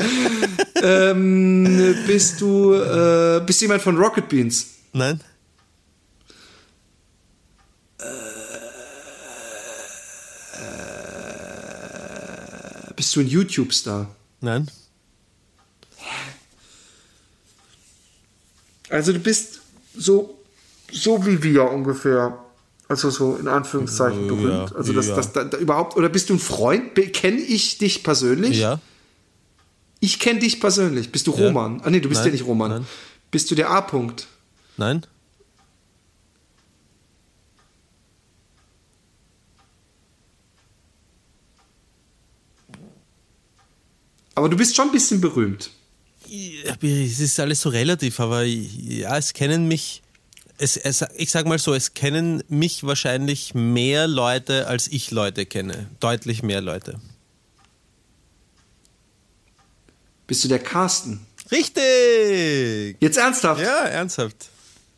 [0.82, 4.66] ähm, bist du, äh, bist du jemand von Rocket Beans?
[4.92, 5.20] Nein,
[11.98, 14.08] Äh, Bist du ein YouTube-Star?
[14.40, 14.70] nein,
[18.90, 19.60] Also du bist
[19.94, 20.38] so,
[20.90, 22.38] so wie wir ungefähr.
[22.88, 24.74] Also so in Anführungszeichen Ja, berühmt.
[24.74, 25.16] Also das, ja.
[25.16, 26.94] das, da, da überhaupt, oder bist du ein Freund?
[27.12, 28.58] Kenne ich dich persönlich?
[28.58, 28.80] ja,
[30.00, 31.12] Ich kenne dich persönlich.
[31.12, 31.46] Bist du Ja.
[31.46, 31.82] Roman?
[31.84, 32.70] Ah nee, du bist Nein, ja nicht Roman.
[32.70, 32.86] nein.
[33.30, 34.26] Bist du der A-Punkt?
[34.78, 35.02] nein,
[44.34, 45.70] Aber du bist schon ein bisschen berühmt.
[46.26, 50.02] Ja, Es ist alles so relativ, aber ja, es kennen mich,
[50.58, 55.46] es, es, ich sag mal so, es kennen mich wahrscheinlich mehr Leute, als ich Leute
[55.46, 55.88] kenne.
[56.00, 57.00] Deutlich mehr Leute.
[60.26, 61.26] Bist du der Carsten?
[61.50, 62.96] Richtig!
[63.00, 63.62] Jetzt ernsthaft?
[63.62, 64.50] Ja, ernsthaft.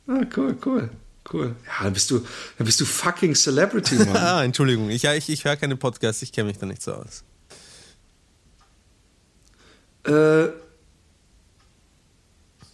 [0.08, 0.90] Ah, cool, cool,
[1.32, 1.54] cool.
[1.66, 2.18] Ja, dann bist du,
[2.58, 4.08] dann bist du fucking Celebrity, Mann.
[4.16, 7.22] Ah, Entschuldigung, ich, ich, ich höre keine Podcasts, ich kenne mich da nicht so aus.
[10.06, 10.46] äh,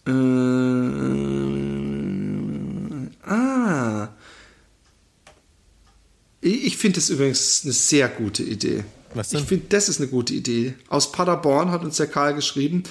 [0.08, 1.45] äh,
[3.26, 4.08] ah.
[6.40, 8.84] Ich, finde das übrigens eine sehr gute Idee.
[9.14, 9.40] Was denn?
[9.40, 10.74] Ich finde, das ist eine gute Idee.
[10.88, 12.84] Aus Paderborn hat uns der Karl geschrieben.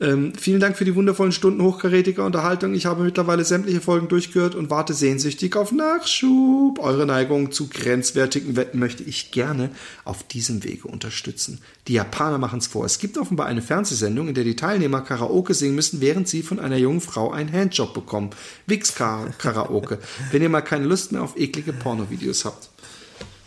[0.00, 2.74] Ähm, vielen Dank für die wundervollen Stunden hochkarätiger Unterhaltung.
[2.74, 6.80] Ich habe mittlerweile sämtliche Folgen durchgehört und warte sehnsüchtig auf Nachschub.
[6.80, 9.70] Eure Neigung zu grenzwertigen Wetten möchte ich gerne
[10.04, 11.60] auf diesem Wege unterstützen.
[11.86, 12.84] Die Japaner machen es vor.
[12.84, 16.58] Es gibt offenbar eine Fernsehsendung, in der die Teilnehmer Karaoke singen müssen, während sie von
[16.58, 18.30] einer jungen Frau einen Handjob bekommen.
[18.66, 20.00] Wix-Karaoke.
[20.32, 22.68] Wenn ihr mal keine Lust mehr auf eklige Pornovideos habt.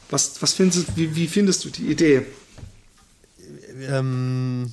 [0.10, 2.26] Was, was findest du, wie, wie findest du die Idee?
[3.82, 4.72] Ähm,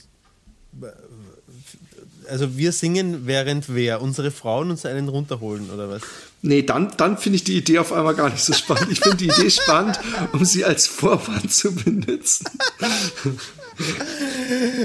[2.29, 4.03] also wir singen, während wer?
[4.03, 6.03] Unsere Frauen uns einen runterholen, oder was?
[6.43, 8.91] Nee, dann, dann finde ich die Idee auf einmal gar nicht so spannend.
[8.91, 9.99] Ich finde die Idee spannend,
[10.33, 12.47] um sie als Vorwand zu benutzen.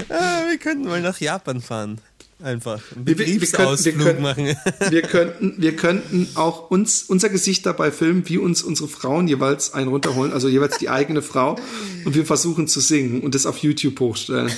[0.10, 2.02] Ah, wir könnten mal nach Japan fahren.
[2.42, 2.82] Einfach.
[2.96, 4.46] Einen Wir- wir- könnten- wir könnten- machen.
[4.90, 9.74] Wir könnten, wir könnten auch uns, unser Gesicht dabei filmen, wie uns unsere Frauen jeweils
[9.74, 11.58] einen runterholen, also jeweils die eigene Frau,
[12.06, 14.50] und wir versuchen zu singen und das auf YouTube hochstellen.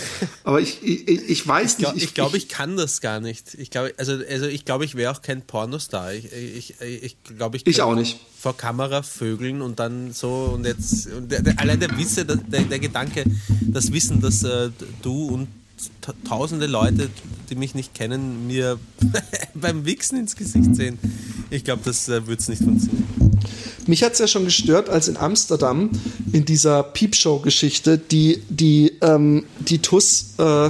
[0.43, 2.03] Aber ich, ich, ich weiß Ich glaube, nicht.
[2.05, 3.55] ich, glaub, ich kann das gar nicht.
[3.55, 6.13] Ich glaube, also, also ich glaube, ich wäre auch kein Pornostar.
[6.13, 8.19] Ich, ich, ich glaube, ich, Ich auch nicht.
[8.39, 12.37] Vor Kamera vögeln und dann so und jetzt und der, der, allein der Wisse, der,
[12.61, 13.23] der, Gedanke,
[13.61, 14.69] das Wissen, dass äh,
[15.01, 15.47] du und
[16.27, 17.09] tausende Leute,
[17.49, 18.79] die mich nicht kennen, mir
[19.53, 20.99] beim Wichsen ins Gesicht sehen.
[21.49, 23.05] Ich glaube, das äh, wird es nicht funktionieren.
[23.87, 25.89] Mich hat's ja schon gestört, als in Amsterdam
[26.31, 30.69] in dieser Peepshow-Geschichte die, die, ähm, die Tuss, äh,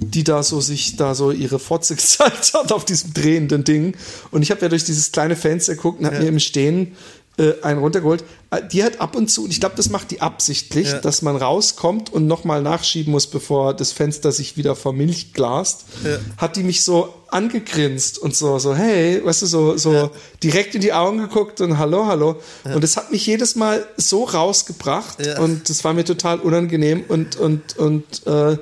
[0.00, 3.94] die da so sich da so ihre Fotze gezeigt hat auf diesem drehenden Ding.
[4.30, 6.96] Und ich habe ja durch dieses kleine Fenster geguckt und habe mir im Stehen
[7.36, 8.24] äh, einen runtergeholt.
[8.52, 10.98] Äh, Die hat ab und zu, und ich glaube, das macht die absichtlich, Ja.
[11.00, 16.18] dass man rauskommt und nochmal nachschieben muss, bevor das Fenster sich wieder vermilchglast, Ja.
[16.36, 20.10] hat die mich so angegrinst und so, so, hey, weißt du, so, so
[20.42, 22.36] direkt in die Augen geguckt und hallo, hallo.
[22.64, 25.40] Und das hat mich jedes Mal so rausgebracht Ja.
[25.40, 28.58] und das war mir total unangenehm und, und, und äh,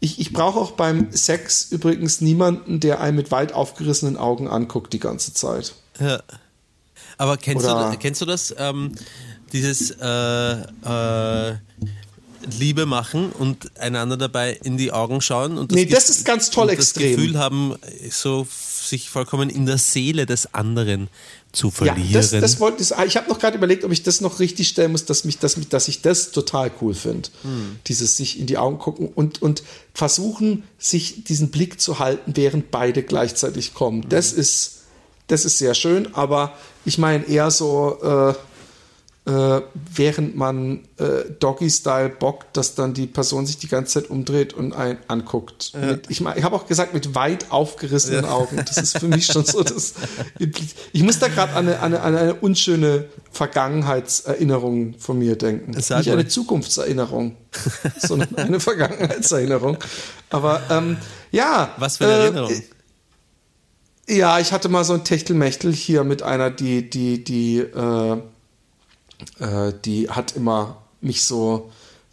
[0.00, 4.92] ich, ich brauche auch beim Sex übrigens niemanden, der einen mit weit aufgerissenen Augen anguckt
[4.92, 5.74] die ganze Zeit.
[6.00, 6.20] Ja.
[7.22, 8.52] Aber kennst, Oder- du, kennst du das?
[8.58, 8.92] Ähm,
[9.52, 11.54] dieses äh, äh,
[12.58, 16.50] Liebe machen und einander dabei in die Augen schauen und Nee, Ge- das ist ganz
[16.50, 17.12] toll und extrem.
[17.12, 17.76] Das Gefühl haben,
[18.10, 21.08] so sich vollkommen in der Seele des anderen
[21.52, 22.12] zu Ja, verlieren.
[22.14, 22.90] das, das wollte ich.
[23.06, 25.56] Ich habe noch gerade überlegt, ob ich das noch richtig stellen muss, dass mich, dass
[25.56, 27.28] mich, dass ich das total cool finde.
[27.42, 27.76] Hm.
[27.86, 29.62] Dieses sich in die Augen gucken und und
[29.94, 34.02] versuchen, sich diesen Blick zu halten, während beide gleichzeitig kommen.
[34.02, 34.08] Hm.
[34.08, 34.78] Das ist,
[35.32, 36.14] das ist sehr schön.
[36.14, 36.52] Aber
[36.84, 38.34] ich meine eher so, äh,
[39.24, 39.62] äh,
[39.94, 44.72] während man äh, Doggy-Style bockt, dass dann die Person sich die ganze Zeit umdreht und
[44.74, 45.72] einen anguckt.
[45.80, 48.56] Mit, ich mein, ich habe auch gesagt, mit weit aufgerissenen Augen.
[48.56, 49.94] Das ist für mich schon so das.
[50.92, 55.80] Ich muss da gerade an eine, an, eine, an eine unschöne Vergangenheitserinnerung von mir denken.
[55.80, 56.28] Sag Nicht eine mal.
[56.28, 57.36] Zukunftserinnerung,
[57.98, 59.78] sondern eine Vergangenheitserinnerung.
[60.30, 60.96] Aber ähm,
[61.30, 61.74] ja.
[61.78, 62.62] Was für eine äh, Erinnerung.
[64.08, 68.16] Ja, ich hatte mal so ein Techtelmechtel hier mit einer, die, die, die, äh,
[69.38, 71.70] äh, die hat immer mich so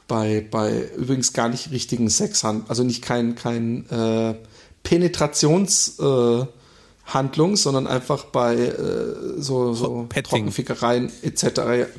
[0.08, 4.36] bei, bei übrigens gar nicht richtigen Sex, also nicht kein, kein äh,
[4.84, 10.30] Penetrationshandlung, äh, sondern einfach bei äh, so, so Petting.
[10.30, 11.90] Trockenfickereien etc.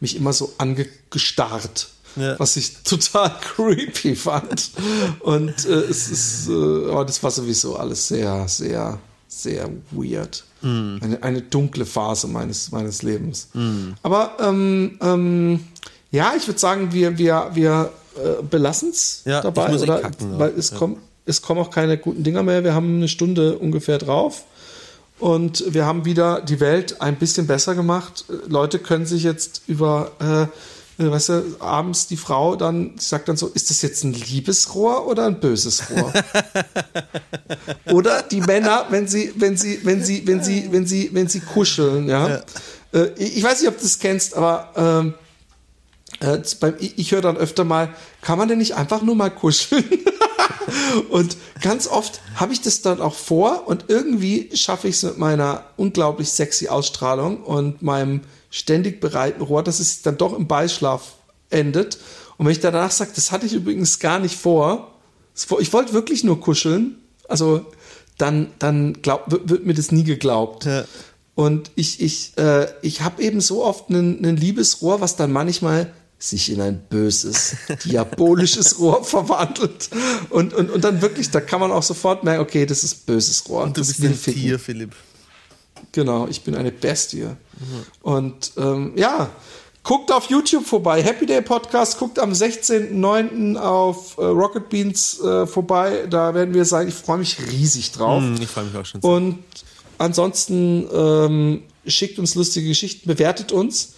[0.00, 1.88] mich immer so angestarrt.
[2.16, 2.36] Ja.
[2.40, 4.72] Was ich total creepy fand.
[5.20, 8.98] Und äh, es ist, äh, aber das war sowieso alles sehr, sehr,
[9.30, 10.44] sehr weird.
[10.62, 13.48] Eine, eine dunkle Phase meines, meines Lebens.
[14.02, 15.64] Aber ähm, ähm,
[16.10, 19.74] ja, ich würde sagen, wir, wir, wir äh, belassen es Ja, dabei.
[19.74, 20.56] oder, kacken, weil ja.
[20.58, 22.62] es, kommt, es kommen auch keine guten Dinger mehr.
[22.64, 24.44] Wir haben eine Stunde ungefähr drauf.
[25.18, 28.24] Und wir haben wieder die Welt ein bisschen besser gemacht.
[28.48, 30.46] Leute können sich jetzt über, äh,
[31.08, 35.26] weißt du, abends die Frau dann sagt dann so, ist das jetzt ein Liebesrohr oder
[35.26, 36.12] ein böses Rohr?
[37.92, 41.40] oder die Männer, wenn sie, wenn sie, wenn sie, wenn sie, wenn sie, wenn sie
[41.40, 42.42] kuscheln, ja.
[42.92, 45.14] Äh, ich weiß nicht, ob du das kennst, aber ähm,
[46.20, 49.30] äh, beim, ich, ich höre dann öfter mal, kann man denn nicht einfach nur mal
[49.30, 49.84] kuscheln?
[51.10, 55.18] und ganz oft habe ich das dann auch vor und irgendwie schaffe ich es mit
[55.18, 61.14] meiner unglaublich sexy Ausstrahlung und meinem ständig bereiten Rohr, dass es dann doch im Beischlaf
[61.50, 61.98] endet.
[62.36, 64.94] Und wenn ich danach sage, das hatte ich übrigens gar nicht vor,
[65.58, 66.96] ich wollte wirklich nur kuscheln,
[67.28, 67.64] also
[68.18, 70.66] dann, dann glaub, wird, mir das nie geglaubt.
[70.66, 70.84] Ja.
[71.34, 75.92] Und ich, ich, äh, ich habe eben so oft ein Liebesrohr, was dann manchmal
[76.22, 79.88] sich in ein böses, diabolisches Rohr verwandelt.
[80.28, 83.48] Und, und, und dann wirklich, da kann man auch sofort merken, okay, das ist böses
[83.48, 83.62] Rohr.
[83.64, 84.40] Und du das bist ein ficken.
[84.42, 84.92] Tier, Philipp.
[85.92, 87.26] Genau, ich bin eine Bestie.
[88.02, 89.30] Und ähm, ja,
[89.82, 91.02] guckt auf YouTube vorbei.
[91.02, 93.56] Happy Day Podcast, guckt am 16.09.
[93.56, 96.06] auf äh, Rocket Beans äh, vorbei.
[96.08, 96.86] Da werden wir sein.
[96.88, 98.22] Ich freue mich riesig drauf.
[98.22, 99.00] Hm, Ich freue mich auch schon.
[99.00, 99.10] sehr.
[99.10, 99.38] Und
[99.98, 103.94] ansonsten ähm, schickt uns lustige Geschichten, bewertet uns.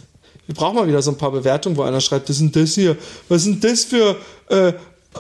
[0.53, 2.95] Wir brauchen mal wieder so ein paar Bewertungen, wo einer schreibt, ist denn das hier?
[3.31, 4.19] Was sind das für
[4.51, 4.75] äh,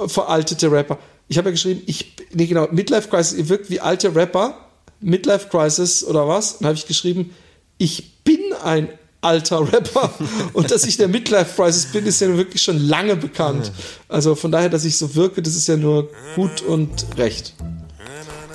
[0.07, 0.99] veraltete Rapper?
[1.27, 4.55] Ich habe ja geschrieben, ich, nee genau, Midlife Crisis, ihr wirkt wie alte Rapper.
[5.01, 6.57] Midlife Crisis oder was?
[6.57, 7.35] Und habe ich geschrieben,
[7.79, 8.91] ich bin ein
[9.23, 10.13] alter Rapper.
[10.53, 13.73] Und dass ich der Midlife Crisis bin, ist ja wirklich schon lange bekannt.
[14.11, 17.55] Also von daher, dass ich so wirke, das ist ja nur gut und recht.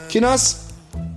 [0.10, 0.58] Kinas,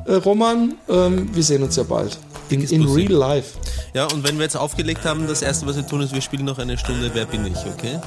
[0.06, 2.18] äh, Roman, ähm, wir sehen uns ja bald.
[2.50, 3.58] In, in real life.
[3.94, 6.44] Ja, und wenn wir jetzt aufgelegt haben, das erste, was wir tun, ist, wir spielen
[6.44, 7.98] noch eine Stunde Wer bin ich, okay?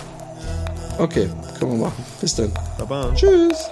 [0.97, 1.29] Okay,
[1.59, 2.05] können wir machen.
[2.21, 2.51] Bis dann.
[2.77, 3.11] Baba.
[3.15, 3.69] Tschüss.